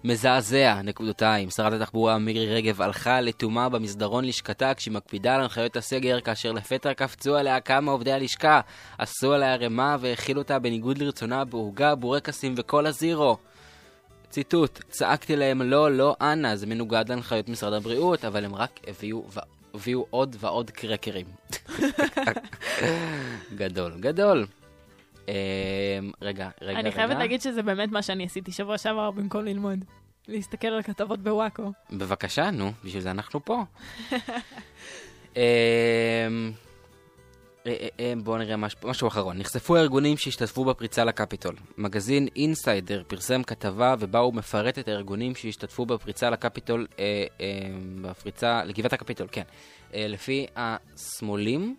[0.04, 1.50] מזעזע, נקודותיים.
[1.50, 6.94] שרת התחבורה מירי רגב הלכה לתומה במסדרון לשכתה כשהיא מקפידה על הנחיות הסגר, כאשר לפתע
[6.94, 8.60] קפצו עליה כמה עובדי הלשכה.
[8.98, 13.36] עשו עליה ערימה והאכילו אותה בניגוד לרצונה בעוגה, בורקסים וכל הזירו.
[14.34, 19.24] ציטוט, צעקתי להם לא, לא, אנא, זה מנוגד להנחיות משרד הבריאות, אבל הם רק הביאו.
[19.74, 21.26] הביאו עוד ועוד קרקרים.
[23.60, 24.46] גדול, גדול.
[25.28, 25.34] אה,
[26.22, 26.90] רגע, רגע, אני רגע.
[26.90, 29.78] חייבת להגיד שזה באמת מה שאני עשיתי שבוע שעבר במקום ללמוד.
[30.28, 31.72] להסתכל על כתבות בוואקו.
[31.92, 33.64] בבקשה, נו, בשביל זה אנחנו פה.
[37.66, 39.38] אה, אה, אה, בואו נראה מש- משהו אחרון.
[39.38, 41.54] נחשפו הארגונים שהשתתפו בפריצה לקפיטול.
[41.78, 47.04] מגזין אינסיידר פרסם כתבה ובה הוא מפרט את הארגונים שהשתתפו בפריצה לקפיטול, אה,
[47.40, 47.46] אה,
[48.02, 49.42] בפריצה, לגבעת הקפיטול, כן.
[49.94, 51.76] אה, לפי השמאלים,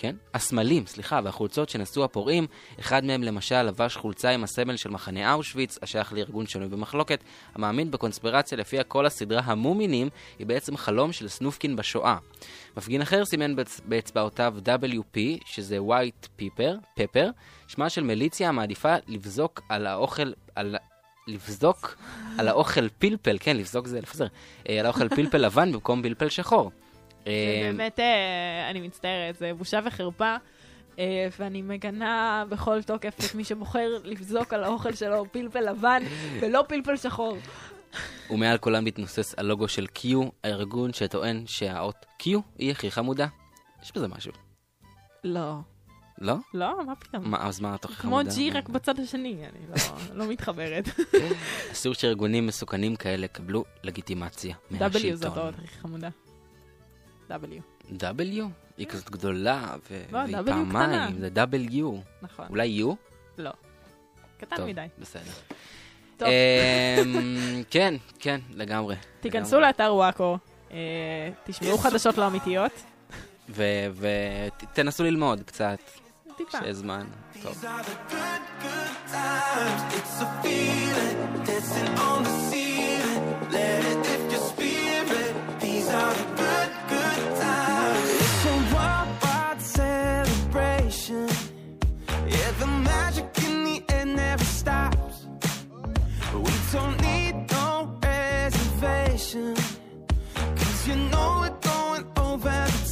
[0.00, 0.16] כן?
[0.34, 2.46] הסמלים, סליחה, והחולצות שנשאו הפורעים,
[2.80, 7.90] אחד מהם למשל לבש חולצה עם הסמל של מחנה אושוויץ, השייך לארגון שנוי במחלוקת, המאמין
[7.90, 10.08] בקונספירציה לפיה כל הסדרה המומינים
[10.38, 12.16] היא בעצם חלום של סנופקין בשואה.
[12.76, 17.26] מפגין אחר סימן באצ- באצבעותיו WP, שזה White Pepper, Pepper,
[17.68, 20.76] שמה של מיליציה המעדיפה לבזוק על האוכל, על...
[21.26, 21.96] לבזוק
[22.38, 24.26] על האוכל פלפל, כן, לבזוק זה לפזר,
[24.68, 26.70] אה, על האוכל פלפל לבן במקום פלפל שחור.
[27.26, 30.36] אה, באמת, אה, אני מצטערת, זה בושה וחרפה.
[30.98, 36.02] אה, ואני מגנה בכל תוקף את מי שבוחר לבזוק על האוכל שלו פלפל לבן
[36.40, 37.38] ולא פלפל שחור.
[38.30, 40.06] ומעל כולם מתנוסס הלוגו של Q,
[40.44, 42.26] הארגון שטוען שהאות Q
[42.58, 43.26] היא הכי חמודה.
[43.82, 44.32] יש בזה משהו.
[45.24, 45.54] לא.
[46.18, 46.34] לא?
[46.54, 47.30] לא, מה פתאום?
[47.30, 48.30] מה, אז מה את הכי כמו חמודה?
[48.34, 50.88] ג'י רק בצד השני, אני לא- לא מתחברת.
[51.72, 55.38] אסור שארגונים מסוכנים כאלה יקבלו לגיטימציה W זאת מהשלטון.
[55.38, 56.08] האות הכי חמודה.
[57.30, 57.60] W,
[57.98, 58.42] W?
[58.76, 61.20] היא כזאת גדולה, ו- לא, והיא פעמיים.
[61.20, 61.84] זה W.
[62.22, 62.46] נכון.
[62.48, 62.86] אולי U?
[63.38, 63.50] לא.
[64.38, 64.86] קטן טוב, מדי.
[64.98, 65.30] בסדר.
[66.16, 66.28] טוב.
[66.28, 68.96] אמ, כן, כן, לגמרי.
[69.20, 69.60] תיכנסו.
[69.60, 70.38] לאתר וואקו,
[70.70, 70.76] אה,
[71.44, 72.72] תשמעו חדשות לא אמיתיות.
[73.48, 75.78] ותנסו ללמוד קצת,
[76.36, 76.58] טיפה.
[76.58, 77.06] שיש זמן.
[77.42, 77.64] טוב.
[83.50, 85.34] Let it your spirit.
[85.60, 86.29] These are the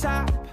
[0.01, 0.48] top.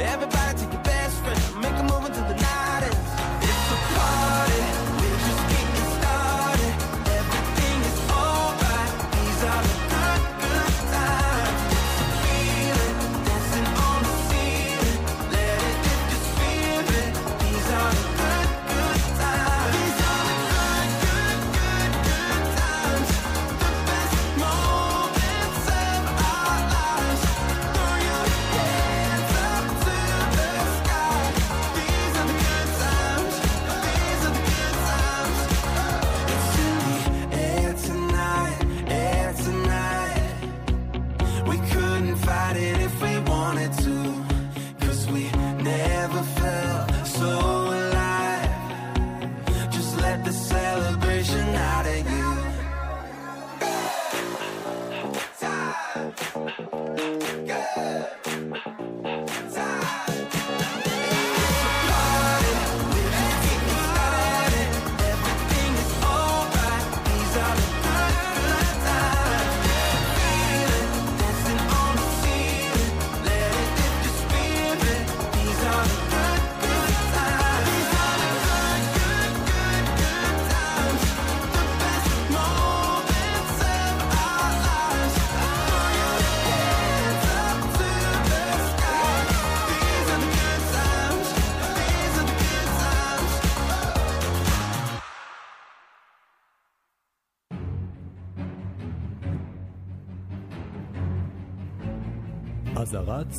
[0.00, 0.27] Everybody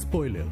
[0.10, 0.45] ספוילר.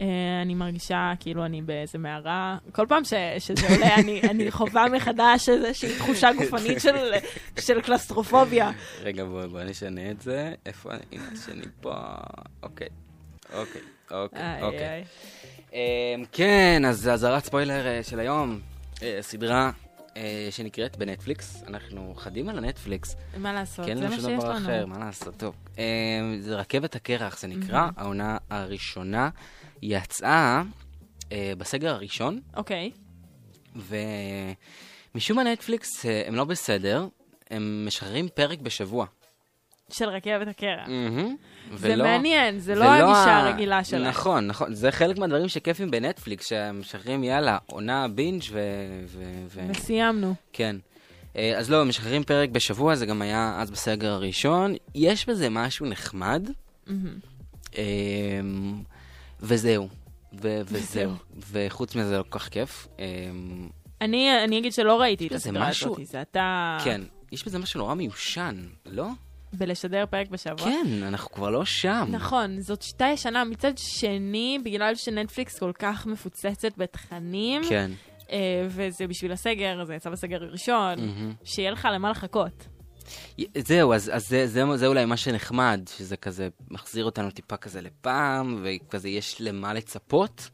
[0.00, 2.56] אה, אני מרגישה כאילו אני באיזה מערה.
[2.72, 7.12] כל פעם ש, שזה עולה, אני, אני חווה מחדש איזושהי תחושה גופנית של,
[7.58, 8.70] של קלסטרופוביה.
[9.02, 10.52] רגע, בוא, בוא נשנה את זה.
[10.66, 11.02] איפה אני?
[11.12, 11.94] הנה, שאני פה.
[12.62, 12.88] אוקיי.
[13.52, 13.82] אוקיי.
[14.10, 14.42] אוקיי.
[14.42, 14.88] איי, אוקיי.
[14.88, 15.04] איי.
[15.72, 18.60] אמ, כן, אז זה אזהרת ספוילר אה, של היום.
[19.02, 19.70] אה, סדרה
[20.16, 21.62] אה, שנקראת בנטפליקס.
[21.66, 23.16] אנחנו חיים על הנטפליקס.
[23.38, 23.88] מה לעשות?
[23.88, 24.86] אין זה לנו מה שיש דבר אחר, לנו.
[24.86, 25.36] מה לעשות?
[25.36, 25.54] טוב.
[25.78, 25.82] אמ,
[26.40, 27.88] זה רכבת הקרח, זה נקרא.
[27.96, 29.30] העונה הראשונה
[29.82, 30.62] יצאה
[31.32, 32.90] אה, בסגר הראשון, אוקיי.
[35.14, 37.06] ומשום מה נטפליקס אה, הם לא בסדר,
[37.50, 39.06] הם משחררים פרק בשבוע.
[39.92, 40.88] של רכבת הקרח.
[40.88, 41.36] מהמם.
[41.76, 44.04] זה ולא- מעניין, זה לא הגישה הרגילה שלהם.
[44.04, 44.74] נכון, נכון.
[44.74, 48.60] זה חלק מהדברים שכיפים בנטפליקס, שהם משחררים, יאללה, עונה בינג' ו...
[49.06, 49.22] ו...
[49.48, 49.60] ו...
[49.68, 50.34] וסיימנו.
[50.52, 50.76] כן.
[51.36, 54.74] אה, אז לא, משחררים פרק בשבוע, זה גם היה אז בסגר הראשון.
[54.94, 56.48] יש בזה משהו נחמד.
[57.78, 58.82] אמ,
[59.40, 59.88] וזהו.
[60.42, 61.10] ו- וזהו.
[61.52, 62.88] וחוץ מזה זה לא כל כך כיף.
[62.98, 63.68] אמ,
[64.00, 66.76] אני אני אגיד שלא ראיתי את הסדרה הזאת, זה אתה...
[66.84, 67.00] כן,
[67.32, 69.06] יש בזה משהו נורא מיושן, לא?
[69.58, 70.66] בלשדר פרק בשבוע.
[70.66, 72.08] כן, אנחנו כבר לא שם.
[72.10, 73.44] נכון, זאת שיטה ישנה.
[73.44, 77.90] מצד שני, בגלל שנטפליקס כל כך מפוצצת בתכנים, כן.
[78.30, 81.32] אה, וזה בשביל הסגר, זה יצא בסגר הראשון, מהמם.
[81.44, 82.66] שיהיה לך למה לחכות.
[83.58, 87.80] זהו, אז, אז זה, זה, זה אולי מה שנחמד, שזה כזה מחזיר אותנו טיפה כזה
[87.80, 90.50] לפעם, וכזה יש למה לצפות.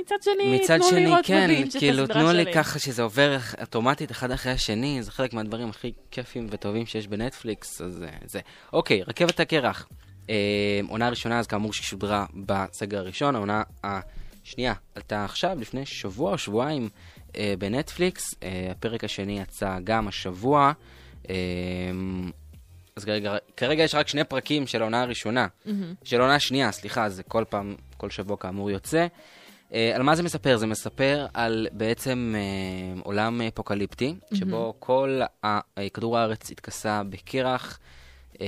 [0.00, 2.52] מצד שני, מצד תנו שני, לראות כן, את כאילו, תנו לי שלי.
[2.52, 7.80] ככה שזה עובר אוטומטית אחד אחרי השני, זה חלק מהדברים הכי כיפים וטובים שיש בנטפליקס,
[7.80, 8.40] אז אה, זה.
[8.72, 9.88] אוקיי, רכבת הקרח.
[10.30, 16.38] אה, עונה ראשונה, אז כאמור ששודרה בסגר הראשון, העונה השנייה עלתה עכשיו, לפני שבוע או
[16.38, 16.88] שבועיים
[17.36, 20.72] אה, בנטפליקס, אה, הפרק השני יצא גם השבוע.
[21.30, 21.34] אה,
[22.96, 25.46] אז כרגע, כרגע יש רק שני פרקים של העונה הראשונה.
[25.64, 25.94] מהמם.
[26.04, 29.06] של עונה שנייה, סליחה, זה כל פעם, כל שבוע כאמור יוצא.
[29.70, 30.56] Uh, על מה זה מספר?
[30.56, 32.34] זה מספר על בעצם
[32.98, 37.78] uh, עולם אפוקליפטי, שבו כל ה- כדור הארץ התכסה בקרח,
[38.34, 38.38] uh,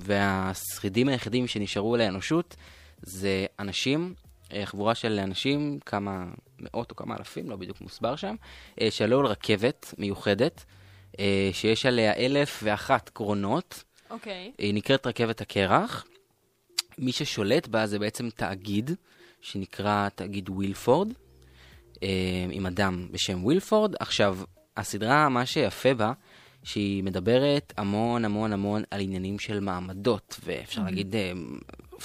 [0.00, 2.56] והשרידים היחידים שנשארו לאנושות
[3.02, 4.14] זה אנשים,
[4.48, 6.24] uh, חבורה של אנשים, כמה
[6.60, 8.34] מאות או כמה אלפים, לא בדיוק מוסבר שם,
[8.70, 10.64] uh, שעלו על רכבת מיוחדת,
[11.12, 11.16] uh,
[11.52, 13.84] שיש עליה אלף ואחת קרונות.
[14.10, 14.52] אוקיי.
[14.58, 16.04] היא נקראת רכבת הקרח.
[16.98, 18.90] מי ששולט בה זה בעצם תאגיד,
[19.44, 21.12] שנקרא תאגיד ווילפורד,
[22.02, 22.08] אה,
[22.50, 23.94] עם אדם בשם ווילפורד.
[24.00, 24.38] עכשיו,
[24.76, 26.12] הסדרה, מה שיפה בה,
[26.62, 31.32] שהיא מדברת המון המון המון על עניינים של מעמדות, ואפשר להגיד אה,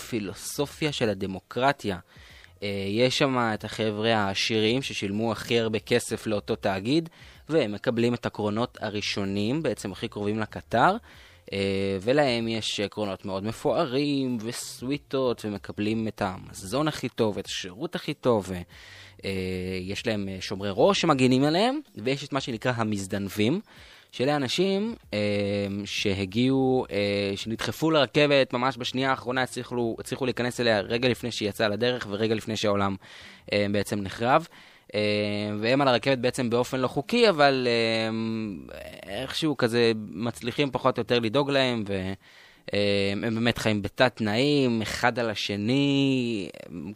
[0.10, 1.98] פילוסופיה של הדמוקרטיה.
[2.64, 7.10] אה, יש שם את החבר'ה העשירים ששילמו הכי הרבה כסף לאותו תאגיד,
[7.50, 10.96] והם מקבלים את הקרונות הראשונים, בעצם הכי קרובים לקטר.
[11.54, 18.14] אה, ולהם יש עקרונות מאוד מפוארים וסוויטות, ומקבלים את המזון הכי טוב, ואת השירות הכי
[18.14, 18.52] טוב,
[19.24, 23.62] ויש להם אה, שומרי ראש שמגינים עליהם, ויש את מה שנקרא המזדנבים,
[24.12, 25.20] שאלה אנשים אה,
[25.86, 31.68] שהגיעו, אה, שנדחפו לרכבת ממש בשנייה האחרונה, הצליחו, הצליחו להיכנס אליה רגע לפני שהיא יצאה
[31.68, 32.96] לדרך ורגע לפני שהעולם
[33.54, 34.48] אה, בעצם נחרב.
[34.96, 35.00] אה,
[35.60, 38.10] והם על הרכבת בעצם באופן לא חוקי, אבל אה,
[39.22, 45.30] איכשהו כזה מצליחים פחות או יותר לדאוג להם, והם באמת חיים בתת תנאים, אחד על
[45.30, 46.50] השני,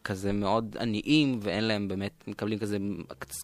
[0.04, 2.78] כזה מאוד עניים, ואין להם באמת, מקבלים כזה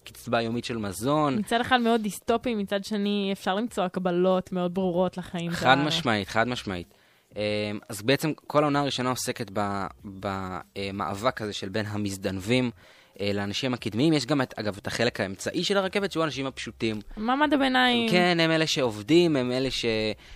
[0.04, 1.38] קצבה יומית של מזון.
[1.38, 5.52] מצד אחד מאוד דיסטופי, מצד שני אפשר למצוא הקבלות מאוד ברורות לחיים.
[5.52, 6.94] חד משמעית, חד משמעית.
[7.90, 9.52] אז בעצם כל העונה הראשונה עוסקת
[10.04, 12.70] במאבק הזה של בין המזדנבים אה,
[13.34, 14.14] לאנשים הקדמיים.
[14.14, 17.00] יש גם, את, אגב, את החלק האמצעי של הרכבת, שהוא האנשים הפשוטים.
[17.18, 18.10] מעמד הביניים.
[18.10, 19.86] כן, הם אלה שעובדים, הם אלה ש...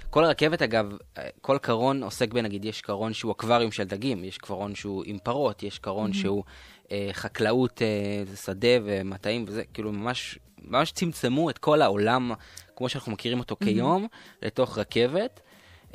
[0.09, 4.38] כל הרכבת, אגב, אה, כל קרון עוסק בנגיד, יש קרון שהוא אקווריום של דגים, יש
[4.38, 6.43] קרון שהוא עם פרות, יש קרון שהוא
[6.91, 12.31] אה, חקלאות, אה, שדה ומטעים וזה, כאילו ממש, ממש צמצמו את כל העולם,
[12.75, 14.07] כמו שאנחנו מכירים אותו כיום,
[14.41, 15.39] לתוך רכבת.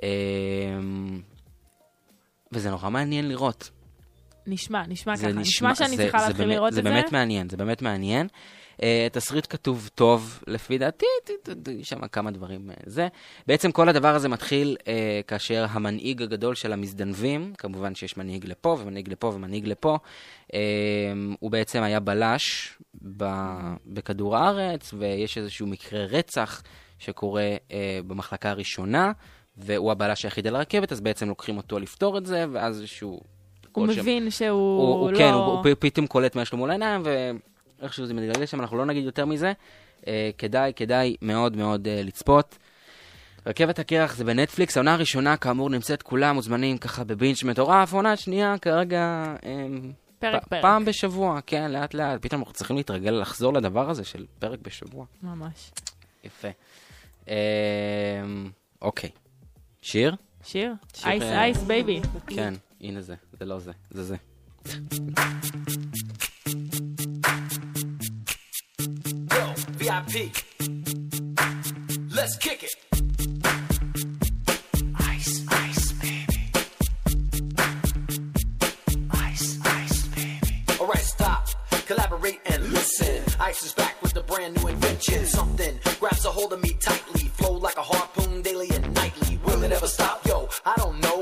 [0.02, 0.08] אה,
[2.52, 3.70] וזה נורא מעניין לראות.
[4.48, 5.38] נשמע, נשמע זה ככה.
[5.40, 6.90] נשמע שאני זה- צריכה זה להתחיל באמת- לראות זה את זה.
[6.90, 8.26] באמת מעניין, זה באמת מעניין.
[8.82, 11.06] אה, תסריט כתוב טוב, לפי דעתי,
[11.80, 12.70] יש שם כמה דברים.
[12.70, 13.08] אה, זה.
[13.46, 18.76] בעצם כל הדבר הזה מתחיל אה, כאשר המנהיג הגדול של המזדנבים, כמובן שיש מנהיג לפה
[18.80, 19.98] ומנהיג לפה ומנהיג לפה,
[20.54, 20.58] אה,
[21.40, 22.72] הוא בעצם היה בלש
[23.16, 23.24] ב-
[23.86, 26.62] בכדור הארץ, ויש איזשהו מקרה רצח
[26.98, 27.42] שקורה
[27.72, 29.12] אה, במחלקה הראשונה,
[29.56, 33.20] והוא הבלש היחיד על הרכבת, אז בעצם לוקחים אותו לפתור את זה, ואז איזשהו...
[33.78, 35.18] הוא כל שם- מבין שהוא הוא, הוא לא...
[35.18, 37.02] כן, הוא, הוא פתאום קולט מה יש לו מול העיניים,
[37.80, 39.52] ואיכשהו זה מתגלגל שם, אנחנו לא נגיד יותר מזה.
[40.06, 42.58] אה, כדאי, כדאי מאוד מאוד אה, לצפות.
[43.46, 48.58] רכבת הקרח זה בנטפליקס, העונה הראשונה כאמור נמצאת כולם מוזמנים ככה בבינג' מטורף, העונה השנייה
[48.58, 49.24] כרגע...
[49.44, 49.66] אה,
[50.18, 50.62] פרק פרק.
[50.62, 52.22] פעם בשבוע, כן, לאט לאט.
[52.22, 55.04] פתאום אנחנו צריכים להתרגל לחזור לדבר הזה של פרק בשבוע.
[55.22, 55.70] ממש.
[56.24, 56.48] יפה.
[57.28, 57.34] אה,
[58.82, 59.10] אוקיי.
[59.82, 60.14] שיר?
[60.44, 60.72] שיר?
[61.04, 62.00] Ice Ice Baby.
[62.26, 64.15] כן, הנה זה, זה לא זה, זה זה.
[69.33, 69.43] Yo,
[69.79, 70.15] VIP.
[72.17, 72.75] Let's kick it.
[74.99, 76.41] Ice, ice, baby.
[79.11, 80.55] Ice, ice, baby.
[80.79, 81.47] Alright, stop.
[81.87, 83.23] Collaborate and listen.
[83.39, 85.25] Ice is back with a brand new invention.
[85.25, 87.25] Something grabs a hold of me tightly.
[87.37, 89.37] Flow like a harpoon daily and nightly.
[89.45, 90.25] Will it ever stop?
[90.25, 91.16] Yo, I don't know.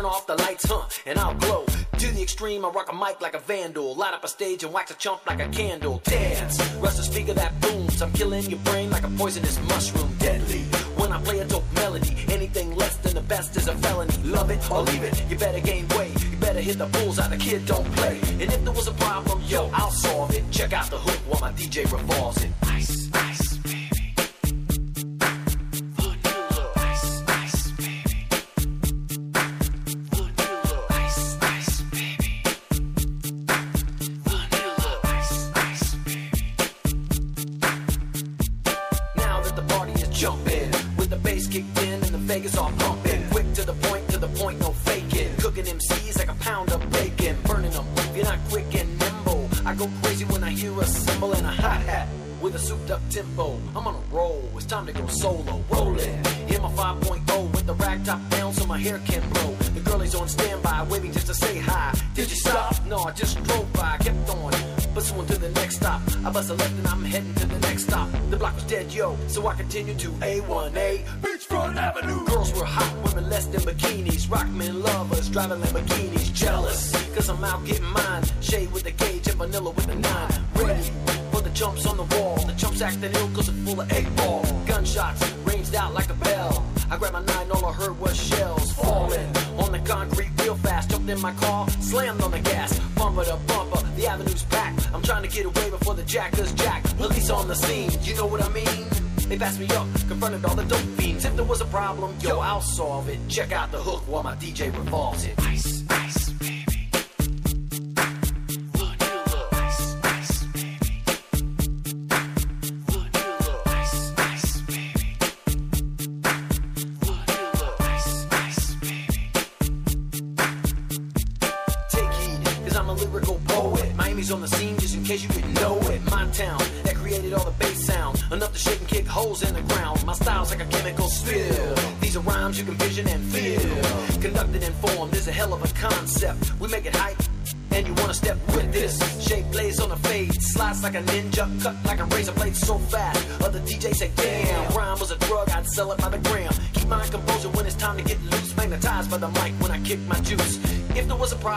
[0.00, 0.88] Turn off the lights, huh?
[1.04, 1.66] And I'll glow.
[1.98, 3.94] To the extreme, I rock a mic like a vandal.
[3.94, 6.00] Light up a stage and wax a chump like a candle.
[6.04, 8.00] Dance, rush a speaker that booms.
[8.00, 10.10] I'm killing your brain like a poisonous mushroom.
[10.18, 10.60] Deadly.
[10.96, 14.16] When I play a dope melody, anything less than the best is a felony.
[14.24, 16.14] Love it or leave it, you better gain weight.
[16.24, 18.18] You better hit the bullseye, the kid don't play.
[18.40, 20.44] And if there was a problem, yo, I'll solve it.
[20.50, 22.50] Check out the hook while my DJ revolves it.
[22.62, 22.99] Ice,
[69.30, 72.24] so I continued to A1A Beachfront Avenue.
[72.26, 74.26] Girls were hot, women less than bikinis.
[74.28, 76.90] Rockmen lovers driving Lamborghinis, jealous.
[77.14, 78.24] Cause I'm out getting mine.
[78.40, 80.32] Shade with the cage and vanilla with the nine.
[80.54, 80.90] Ready
[81.30, 82.36] for the jumps on the wall.
[82.44, 84.42] The jumps acting ill cause it's full of eight ball.
[84.66, 86.66] Gunshots ranged out like a bell.
[86.90, 90.90] I grabbed my nine, all I heard was shells falling on the concrete real fast.
[90.90, 93.80] Jumped in my car, slammed on the gas, bumper to bumper.
[93.96, 94.92] The avenue's packed.
[94.92, 96.82] I'm trying to get away before the jackers jack.
[96.96, 98.99] Police on the scene, you know what I mean?
[99.30, 101.24] They passed me up, confronted all the dope fiends.
[101.24, 103.20] If there was a problem, yo, I'll solve it.
[103.28, 105.38] Check out the hook while my DJ revolves it.
[105.42, 105.79] Ice,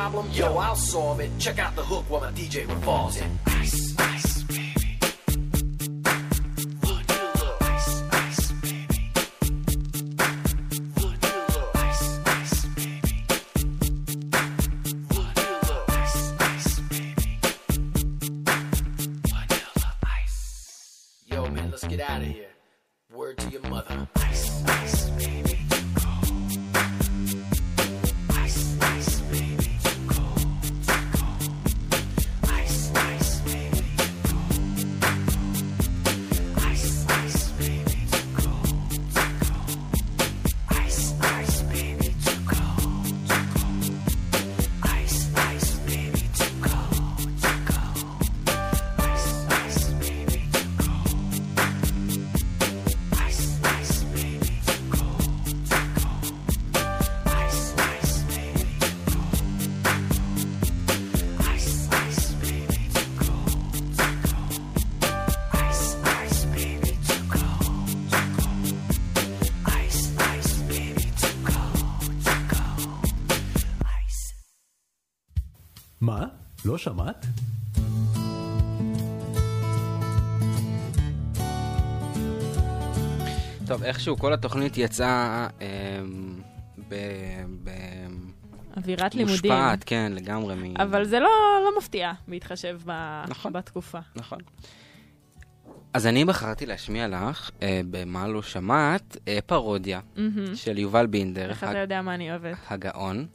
[0.04, 1.32] problem, yo, I'll solve it.
[1.40, 3.53] Check out the hook while my DJ revolves it
[76.84, 77.26] שמעת?
[83.68, 86.42] טוב, איכשהו כל התוכנית יצאה אמ,
[86.90, 86.96] ב...
[87.64, 87.70] ב...
[88.78, 89.36] אווירת לימודים.
[89.36, 90.78] מושפעת, כן, לגמרי מ...
[90.82, 91.30] אבל זה לא,
[91.66, 92.92] לא מפתיע, בהתחשב ב...
[93.28, 93.54] נכון.
[93.54, 94.00] בתקופה.
[94.16, 94.40] נכון.
[95.94, 100.56] אז אני בחרתי להשמיע לך, אה, במה לא שמעת, אה, פרודיה מהמם.
[100.56, 102.58] של יובל בינדר, איך אתה יודע מה אני אוהבת?
[102.70, 103.26] הגאון.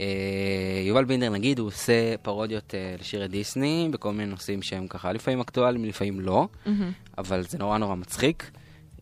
[0.00, 5.12] אה, יובל בינדר, נגיד, הוא עושה פרודיות אה, לשירי דיסני בכל מיני נושאים שהם ככה
[5.12, 6.92] לפעמים אקטואליים, לפעמים לא, מהמם.
[7.18, 8.50] אבל זה נורא נורא מצחיק.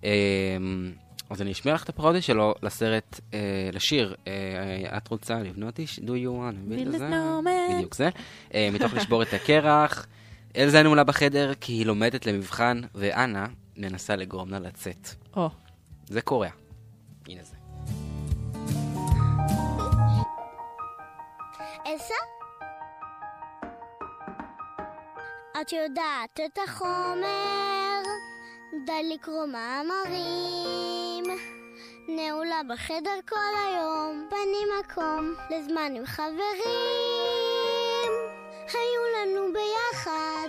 [0.05, 0.11] אה,
[1.31, 3.39] אז אני אשמיע לך את הפרודיה שלו לסרט, אה,
[3.73, 4.15] לשיר.
[4.27, 5.99] אה, את רוצה לבנות איש?
[5.99, 7.75] Do you want to build a a snowman.
[7.75, 8.09] בדיוק זה.
[8.55, 10.07] אה, מתוך לשבור את הקרח.
[10.57, 13.47] אלזה נעולה בחדר כי היא לומדת למבחן, ואנה
[13.77, 15.09] מנסה לגרום לה לצאת.
[15.37, 15.51] או,
[16.07, 16.49] זה קורה.
[17.29, 17.68] הנה זה.
[21.99, 22.15] אלסה?
[25.61, 28.03] את יודעת את החומר,
[28.87, 31.25] די לקרוא מאמרים.
[32.09, 36.39] נעולה בחדר כל היום, בני מקום לזמן עם חברים.
[38.69, 40.49] היו לנו ביחד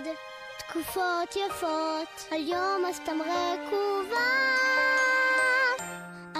[0.58, 4.30] תקופות יפות, על יום הסתם רקובה.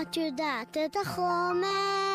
[0.03, 2.10] את יודעת את החומר,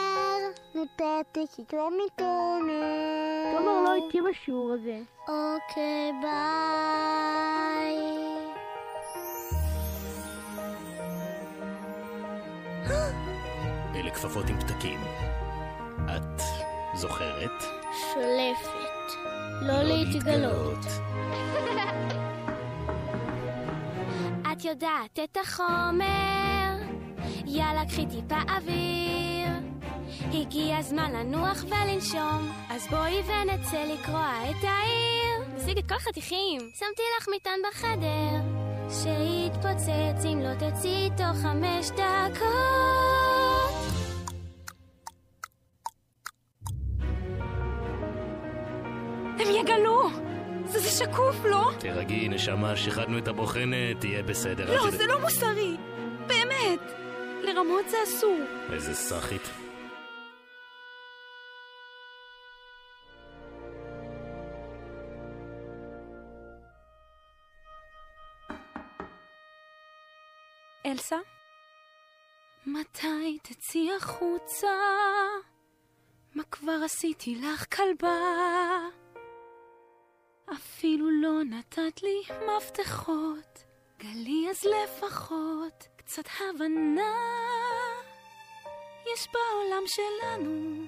[1.01, 3.57] נתתי שיקרה מתומר.
[3.57, 4.99] תומר לא איתי בשיעור הזה.
[5.27, 7.95] אוקיי, ביי.
[13.95, 14.99] אלה כפפות עם פתקים.
[16.15, 16.41] את
[16.95, 17.63] זוכרת?
[18.13, 19.13] שולפת.
[19.61, 20.85] לא להתגלות.
[24.51, 26.77] את יודעת את החומר,
[27.45, 29.24] יאללה קחי טיפה אוויר.
[30.41, 35.55] הגיע הזמן לנוח ולנשום, אז בואי ונצא לקרוע את העיר.
[35.55, 38.39] נשיג את כל החתיכים, שמתי לך מטען בחדר,
[38.89, 42.45] שיתפוצץ אם לא תצאי תוך חמש דקות.
[49.39, 50.09] הם יגלו!
[50.65, 51.71] זה, זה שקוף, לא?
[51.79, 54.75] תירגעי, נשמה, שיחדנו את הבוחנת, תהיה בסדר.
[54.75, 54.91] לא.
[54.91, 55.77] זה לא מוסרי.
[56.27, 56.79] באמת.
[57.43, 58.37] לרמות זה אסור.
[58.73, 59.64] איזה סאחית.
[70.95, 71.17] אלסה?
[72.65, 74.67] מתי תצאי החוצה?
[76.35, 78.19] מה כבר עשיתי לך כלבה?
[80.53, 83.63] אפילו לא נתת לי מפתחות.
[83.99, 87.15] גלי אז לפחות קצת הבנה.
[89.13, 90.85] יש בעולם שלנו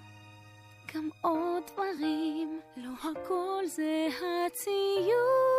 [0.93, 5.56] גם עוד דברים, לא הכל זה הציון.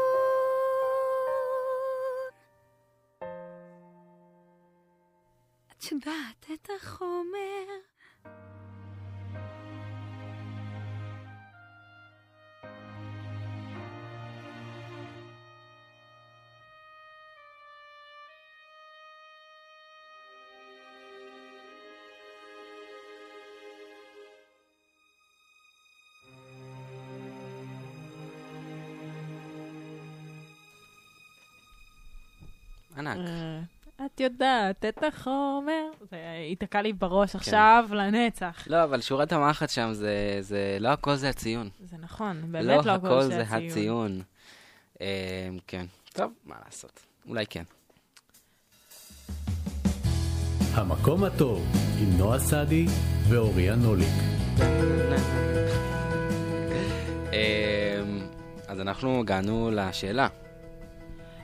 [5.79, 7.65] את יודעת את החומר.
[32.97, 33.78] ענק.
[34.19, 35.91] את יודעת את החומר.
[36.11, 36.17] זה
[36.51, 38.65] ייתקע לי בראש עכשיו לנצח.
[38.67, 41.69] לא, אבל שורת המחט שם זה, זה לא הכל זה הציון.
[41.81, 43.67] זה נכון, באמת לא הכל זה הציון.
[43.71, 44.23] הציון.
[45.01, 45.87] אה, כן.
[46.13, 47.01] טוב, מה לעשות?
[47.29, 47.63] אולי כן.
[50.75, 51.67] המקום הטוב
[52.01, 52.87] עם נועה סעדי
[53.29, 54.09] ואוריה נוליק.
[57.33, 58.03] אה,
[58.69, 60.29] אז אנחנו הגענו לשאלה.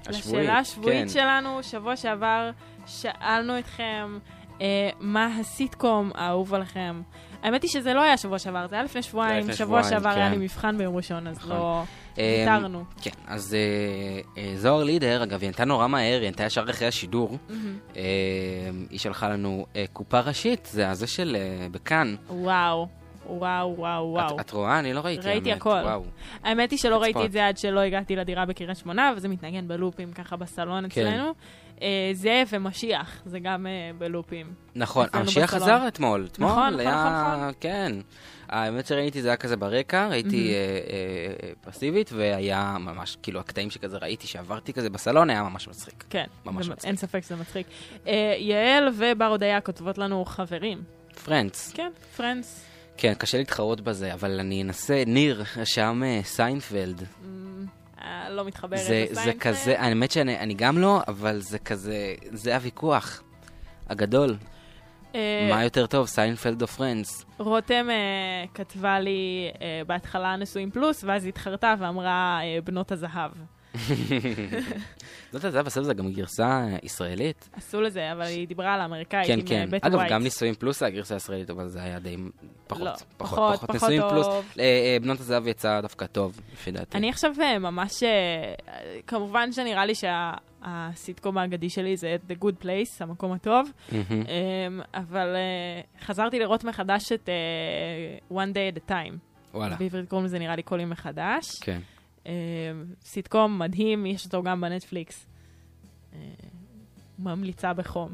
[0.09, 1.09] השבועית, לשאלה השבועית כן.
[1.09, 2.51] שלנו, שבוע שעבר
[2.87, 4.19] שאלנו אתכם
[4.61, 7.03] אה, מה הסיטקום האהוב עליכם.
[7.43, 9.53] האמת היא שזה לא היה שבוע שעבר, זה היה לפני שבועיים.
[9.53, 10.39] שבוע שעבר היה כן.
[10.39, 11.51] לי מבחן ביום ראשון, אז נכון.
[11.51, 11.83] לא
[12.19, 12.85] אה, ויתרנו.
[13.03, 16.89] כן, אז אה, אה, זוהר לידר, אגב, היא ענתה נורא מהר, היא ענתה ישר אחרי
[16.89, 17.39] השידור.
[17.97, 18.03] אה,
[18.91, 21.37] היא שלחה לנו קופה ראשית, זה הזה של
[21.71, 22.15] בכאן.
[22.29, 22.89] וואו,
[23.27, 24.37] וואו, וואו, וואו.
[24.37, 24.79] את, את רואה?
[24.79, 25.29] אני לא ראיתי.
[25.29, 25.61] ראיתי האמת.
[25.61, 25.71] הכל.
[25.85, 26.05] וואו.
[26.45, 27.25] האמת היא שלא ראיתי.
[27.27, 31.07] את זה עד שלא הגעתי לדירה בקריית שמונה, וזה מתנגן בלופים ככה בסלון כן.
[31.07, 31.33] אצלנו.
[31.83, 34.47] אה, זה ומשיח, זה גם אה, בלופים.
[34.75, 35.63] נכון, המשיח בסלון.
[35.77, 36.27] חזר אתמול.
[36.33, 36.91] אתמול נכון, נכון, היה...
[37.25, 37.53] נכון, נכון.
[37.61, 37.93] כן.
[38.49, 40.55] האמת שראיתי זה היה כזה ברקע, ראיתי מהמם.
[40.55, 46.05] אה, אה, פסיבית, והיה ממש, כאילו, הקטעים שכזה ראיתי שעברתי כזה בסלון, היה ממש מצחיק.
[46.11, 46.87] כן, ממש זה- מצחיק.
[46.89, 47.67] אין ספק שזה מצחיק.
[48.07, 50.83] אה, יעל ובר הודיה כותבות לנו חברים.
[51.25, 51.73] Friends.
[51.73, 52.65] כן, Friends.
[52.97, 57.03] כן, קשה להתחרות בזה, אבל אני אנסה, ניר, שם אה, סיינפלד.
[58.03, 59.43] אה, לא מתחברת זה, זה לסיינפלד.
[59.43, 63.23] כזה, האמת שאני אני גם לא, אבל זה כזה, זה הוויכוח
[63.89, 64.37] הגדול.
[65.15, 67.25] אה, מה יותר טוב, סיינפלד או Friends?
[67.39, 67.87] רותם
[68.55, 69.51] כתבה לי
[69.87, 73.31] בהתחלה נשואים פלוס, ואז התחרטה ואמרה בנות הזהב.
[75.33, 77.49] זאת יודעת, בסוף זה גם גרסה ישראלית.
[77.53, 79.69] עשו לזה, אבל היא דיברה על האמריקאית כן, כן.
[79.73, 80.01] אה, אגב.
[80.09, 82.17] גם נישואים פלוס זה הגרסה הישראלית, אבל זה היה די
[82.67, 82.83] פחות.
[82.83, 84.27] לא, פחות, פחות, נישואים פלוס.
[84.27, 86.99] אה, אה, בנות הזהב יצא דווקא טוב, לפי דעתי.
[86.99, 88.03] אני עכשיו ממש...
[89.07, 93.71] כמובן שנראה לי שהסיטקום האגדי שלי זה The Good Place, המקום הטוב,
[94.95, 95.37] אבל
[96.05, 97.29] חזרתי לראות מחדש את
[98.33, 99.17] One Day at a Time.
[99.55, 99.77] וואלה.
[99.77, 101.45] בעברית קוראים לזה נראה לי קולים מחדש.
[101.61, 101.81] כן.
[102.27, 102.33] אמ,
[103.05, 105.27] סיטקום מדהים, יש אותו גם בנטפליקס.
[106.15, 106.19] אה,
[107.19, 108.13] ממליצה בחום.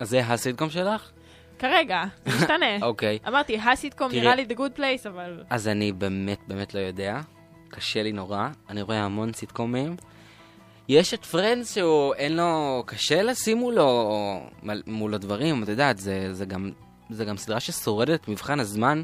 [0.00, 1.10] אז זה הסיטקום שלך?
[1.58, 2.76] כרגע, זה משתנה.
[2.86, 3.18] אוקיי.
[3.28, 5.44] אמרתי, הסיטקום נראה לי The Good Place, אבל...
[5.50, 7.20] אז אני באמת באמת לא יודע.
[7.68, 8.48] קשה לי נורא.
[8.70, 9.96] אני רואה המון סיטקומים.
[10.88, 14.40] יש את פרנדס שהוא אין לו, קשה לשים מולו,
[14.86, 16.70] מולו דברים, את יודעת, זה, זה, גם,
[17.10, 19.02] זה גם סדרה ששורדת מבחן הזמן,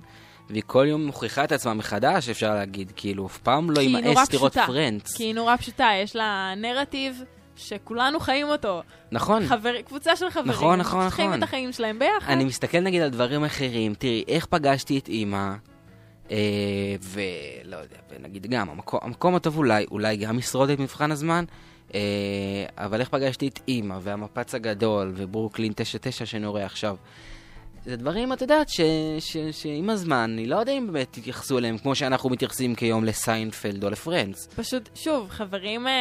[0.51, 4.65] והיא כל יום מוכיחה את עצמה מחדש, אפשר להגיד, כאילו, אף פעם לא לראות פשוטה.
[4.67, 5.17] Friends.
[5.17, 7.23] כי היא נורא פשוטה, יש לה נרטיב
[7.57, 8.83] שכולנו חיים אותו.
[9.13, 9.47] נכון.
[9.47, 10.51] חבר, קבוצה של חברים.
[10.51, 11.39] נכון, נכון, חיים נכון.
[11.39, 12.33] את החיים שלהם ביחד.
[12.33, 15.53] אני מסתכל נגיד על דברים אחרים, תראי, איך פגשתי את אימא,
[16.31, 16.37] אה,
[17.01, 21.45] ולא יודע, ונגיד גם, המקום, המקום הטוב אולי, אולי גם ישרוד את מבחן הזמן,
[21.95, 22.01] אה,
[22.77, 26.97] אבל איך פגשתי את אימא, והמפץ הגדול, וברוקלין 99 שאני רואה עכשיו.
[27.85, 28.81] זה דברים, את יודעת, ש,
[29.19, 33.85] ש, שעם הזמן, אני לא יודע אם באמת תתייחסו אליהם כמו שאנחנו מתייחסים כיום לסיינפלד
[33.85, 34.47] או לפרנדס.
[34.47, 35.93] פשוט, שוב, חברים, אה,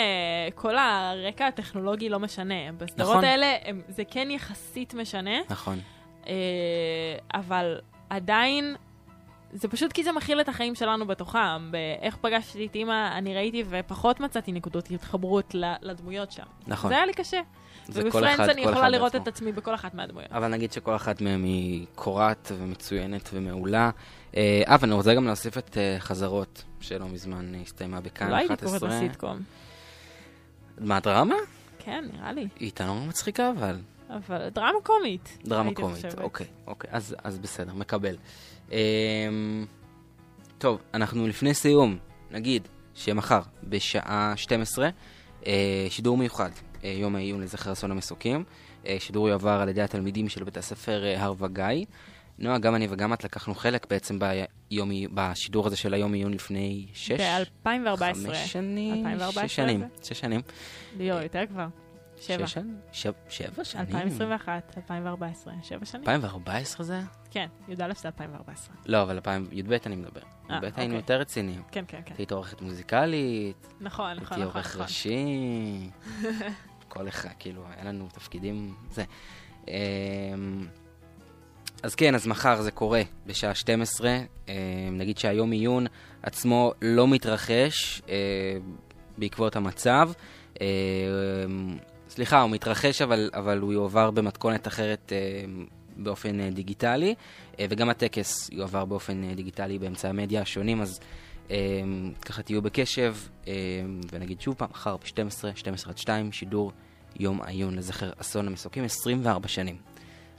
[0.55, 2.71] כל הרקע הטכנולוגי לא משנה.
[2.77, 3.23] בסדרות נכון.
[3.23, 5.79] האלה הם, זה כן יחסית משנה, נכון.
[6.27, 6.33] אה,
[7.33, 7.79] אבל
[8.09, 8.75] עדיין,
[9.53, 11.71] זה פשוט כי זה מכיל את החיים שלנו בתוכם.
[11.71, 16.43] באיך פגשתי את אימא, אני ראיתי ופחות מצאתי נקודות התחברות לדמויות שם.
[16.67, 16.89] נכון.
[16.89, 17.41] זה היה לי קשה.
[17.89, 19.23] ובפרנדס אני יכולה לראות בעצמו.
[19.23, 20.31] את עצמי בכל אחת מהדמויות.
[20.31, 23.89] אבל נגיד שכל אחת מהן היא קורעת ומצוינת ומעולה.
[24.37, 28.55] אה, אה, ואני רוצה גם להוסיף את אה, חזרות, שלא מזמן הסתיימה בכאן לא 11.
[28.55, 29.39] הייתי קוראת לסיטקום.
[30.77, 31.35] מה, דרמה?
[31.79, 32.41] כן, נראה לי.
[32.41, 33.79] היא הייתה נורא מצחיקה, אבל.
[34.09, 35.37] אבל דרמה קומית.
[35.45, 36.19] דרמה קומית, חושבת.
[36.19, 38.15] אוקיי, אוקיי, אז, אז בסדר, מקבל.
[38.71, 39.65] אמ,
[40.57, 41.97] טוב, אנחנו לפני סיום,
[42.31, 44.89] נגיד שמחר בשעה 12,
[45.47, 48.43] אה, שידור מיוחד, אה, יום העיון לזכר אסון המסוקים.
[48.87, 51.85] אה, שידור יועבר על ידי התלמידים של בית הספר אה, הר וגיא.
[52.39, 56.87] נועה, גם אני וגם את לקחנו חלק בעצם ביום, בשידור הזה של היום עיון לפני
[56.93, 57.11] שש,
[57.65, 57.97] ב-2014.
[58.25, 59.85] חמש שנים, 2014 שש שנים, זה?
[60.05, 60.41] שש שנים.
[60.97, 61.67] ליאור, יותר כבר.
[62.21, 62.47] שבע.
[62.47, 62.77] שש שנים?
[62.91, 63.85] שב- שבע שנים?
[63.85, 66.03] 2021, 2014, שבע שנים?
[66.03, 66.99] 2014 זה?
[67.31, 68.75] כן, י"א זה 2014.
[68.85, 70.21] לא, אבל 2000, י"ב אני מדבר.
[70.49, 70.95] אה, י"ב היינו אוקיי.
[70.95, 71.61] יותר רציניים.
[71.71, 72.15] כן, כן, כן.
[72.17, 74.43] היית עורכת מוזיקלית, נכון, נכון, הייתי נכון.
[74.43, 74.81] עורך נכון.
[74.81, 75.89] ראשי,
[76.93, 79.03] כל אחד, כאילו, היה לנו תפקידים, זה.
[79.67, 79.73] אמ,
[81.83, 84.17] אז כן, אז מחר זה קורה בשעה 12.
[84.47, 84.53] אמ,
[84.91, 85.87] נגיד שהיום עיון
[86.23, 88.15] עצמו לא מתרחש אה,
[89.17, 90.11] בעקבות המצב.
[90.61, 90.65] אמ,
[92.09, 95.17] סליחה, הוא מתרחש, אבל, אבל הוא יועבר במתכונת אחרת אה,
[95.97, 97.15] באופן אה, דיגיטלי,
[97.69, 100.99] וגם הטקס יועבר באופן דיגיטלי באמצעי המדיה השונים, אז
[102.25, 103.15] ככה תהיו בקשב,
[103.47, 103.53] אה,
[104.11, 106.71] ונגיד שוב פעם, מחר ב-12, 12 עד 2, שידור
[107.19, 109.77] יום עיון לזכר אסון המסוקים, 24 שנים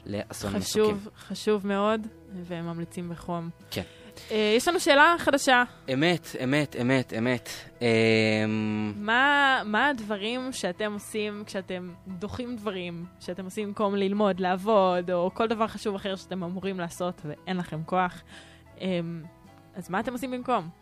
[0.07, 0.85] לאסון המסוקים.
[0.85, 2.07] חשוב, חשוב מאוד,
[2.47, 3.51] וממליצים בחום.
[3.71, 3.83] כן.
[4.31, 5.65] אה, יש לנו שאלה חדשה.
[5.93, 7.49] אמת, אמת, אמת, אמת.
[7.83, 8.45] אה,
[8.97, 15.49] מה, מה הדברים שאתם עושים כשאתם דוחים דברים, שאתם עושים במקום ללמוד, לעבוד, או כל
[15.49, 18.23] דבר חשוב אחר שאתם אמורים לעשות ואין לכם כוח?
[18.81, 19.23] אמ,
[19.75, 20.82] אז מה אתם עושים במקום?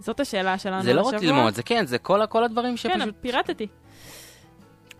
[0.00, 1.14] זאת השאלה שלנו זה לא רק.
[1.22, 3.14] ללמוד, זה כן, זה כל, כל הדברים כן, שפשוט...
[3.20, 3.66] פירטתי.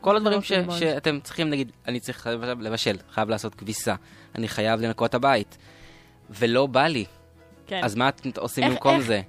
[0.00, 0.80] כל הדברים לא ש.
[0.80, 2.26] שאתם צריכים, נגיד, אני צריך
[2.60, 3.94] לבשל, חייב לעשות כביסה,
[4.34, 5.58] אני חייב לנקות הבית,
[6.30, 7.04] ולא בא לי,
[7.66, 7.80] כן.
[7.84, 9.20] אז מה אתם עושים איך- במקום איך- זה?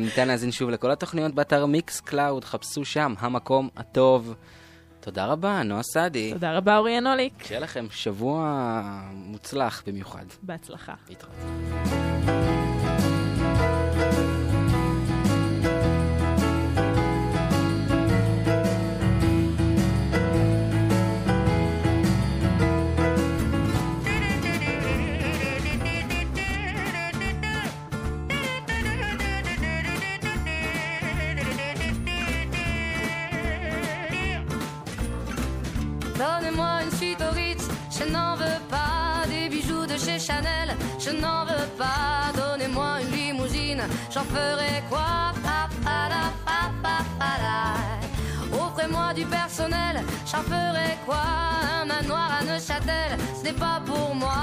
[0.00, 4.34] ניתן להאזין שוב לכל התוכניות באתר Mixcloud, חפשו שם, המקום הטוב.
[5.00, 6.30] תודה רבה, נועה סעדי.
[6.32, 7.44] תודה רבה, אורי ינוליק.
[7.44, 8.72] שיהיה לכם שבוע
[9.12, 10.24] מוצלח במיוחד.
[10.42, 10.94] בהצלחה.
[11.08, 12.59] להתראות.
[36.20, 39.24] Donnez-moi une suite au Ritz, je n'en veux pas.
[39.26, 42.30] Des bijoux de chez Chanel, je n'en veux pas.
[42.36, 45.32] Donnez-moi une limousine, j'en ferai quoi?
[48.52, 51.22] Offrez-moi du personnel, j'en ferai quoi?
[51.80, 54.40] Un manoir à Neuchâtel, ce n'est pas pour moi.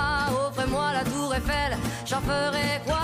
[0.47, 2.97] Offrez-moi la tour Eiffel, j'en ferai quoi?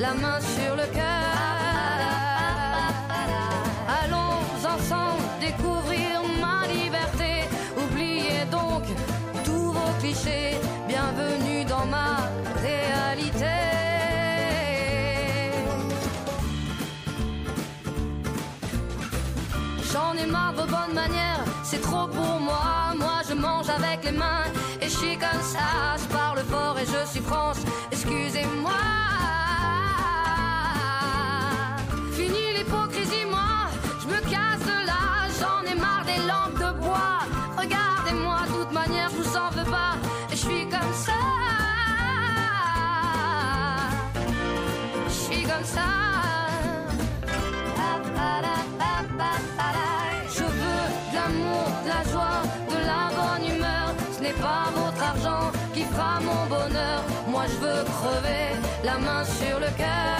[0.00, 1.36] La main sur le cœur.
[4.02, 7.48] Allons ensemble découvrir ma liberté.
[7.76, 8.84] Oubliez donc
[9.44, 10.56] tous vos clichés.
[10.88, 12.28] Bienvenue dans ma
[12.60, 13.46] réalité.
[19.92, 22.94] J'en ai marre de vos bonnes manières, c'est trop pour moi.
[22.96, 24.46] Moi je mange avec les mains
[24.80, 25.96] et je suis comme ça.
[26.02, 27.60] Je parle fort et je suis France,
[27.92, 29.01] excusez-moi.
[57.26, 60.18] Moi je veux crever la main sur le cœur.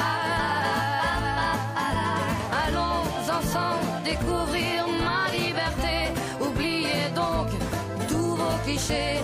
[2.65, 3.05] Allons
[3.39, 6.13] ensemble découvrir ma liberté.
[6.41, 7.49] Oubliez donc
[8.09, 9.21] tous vos clichés.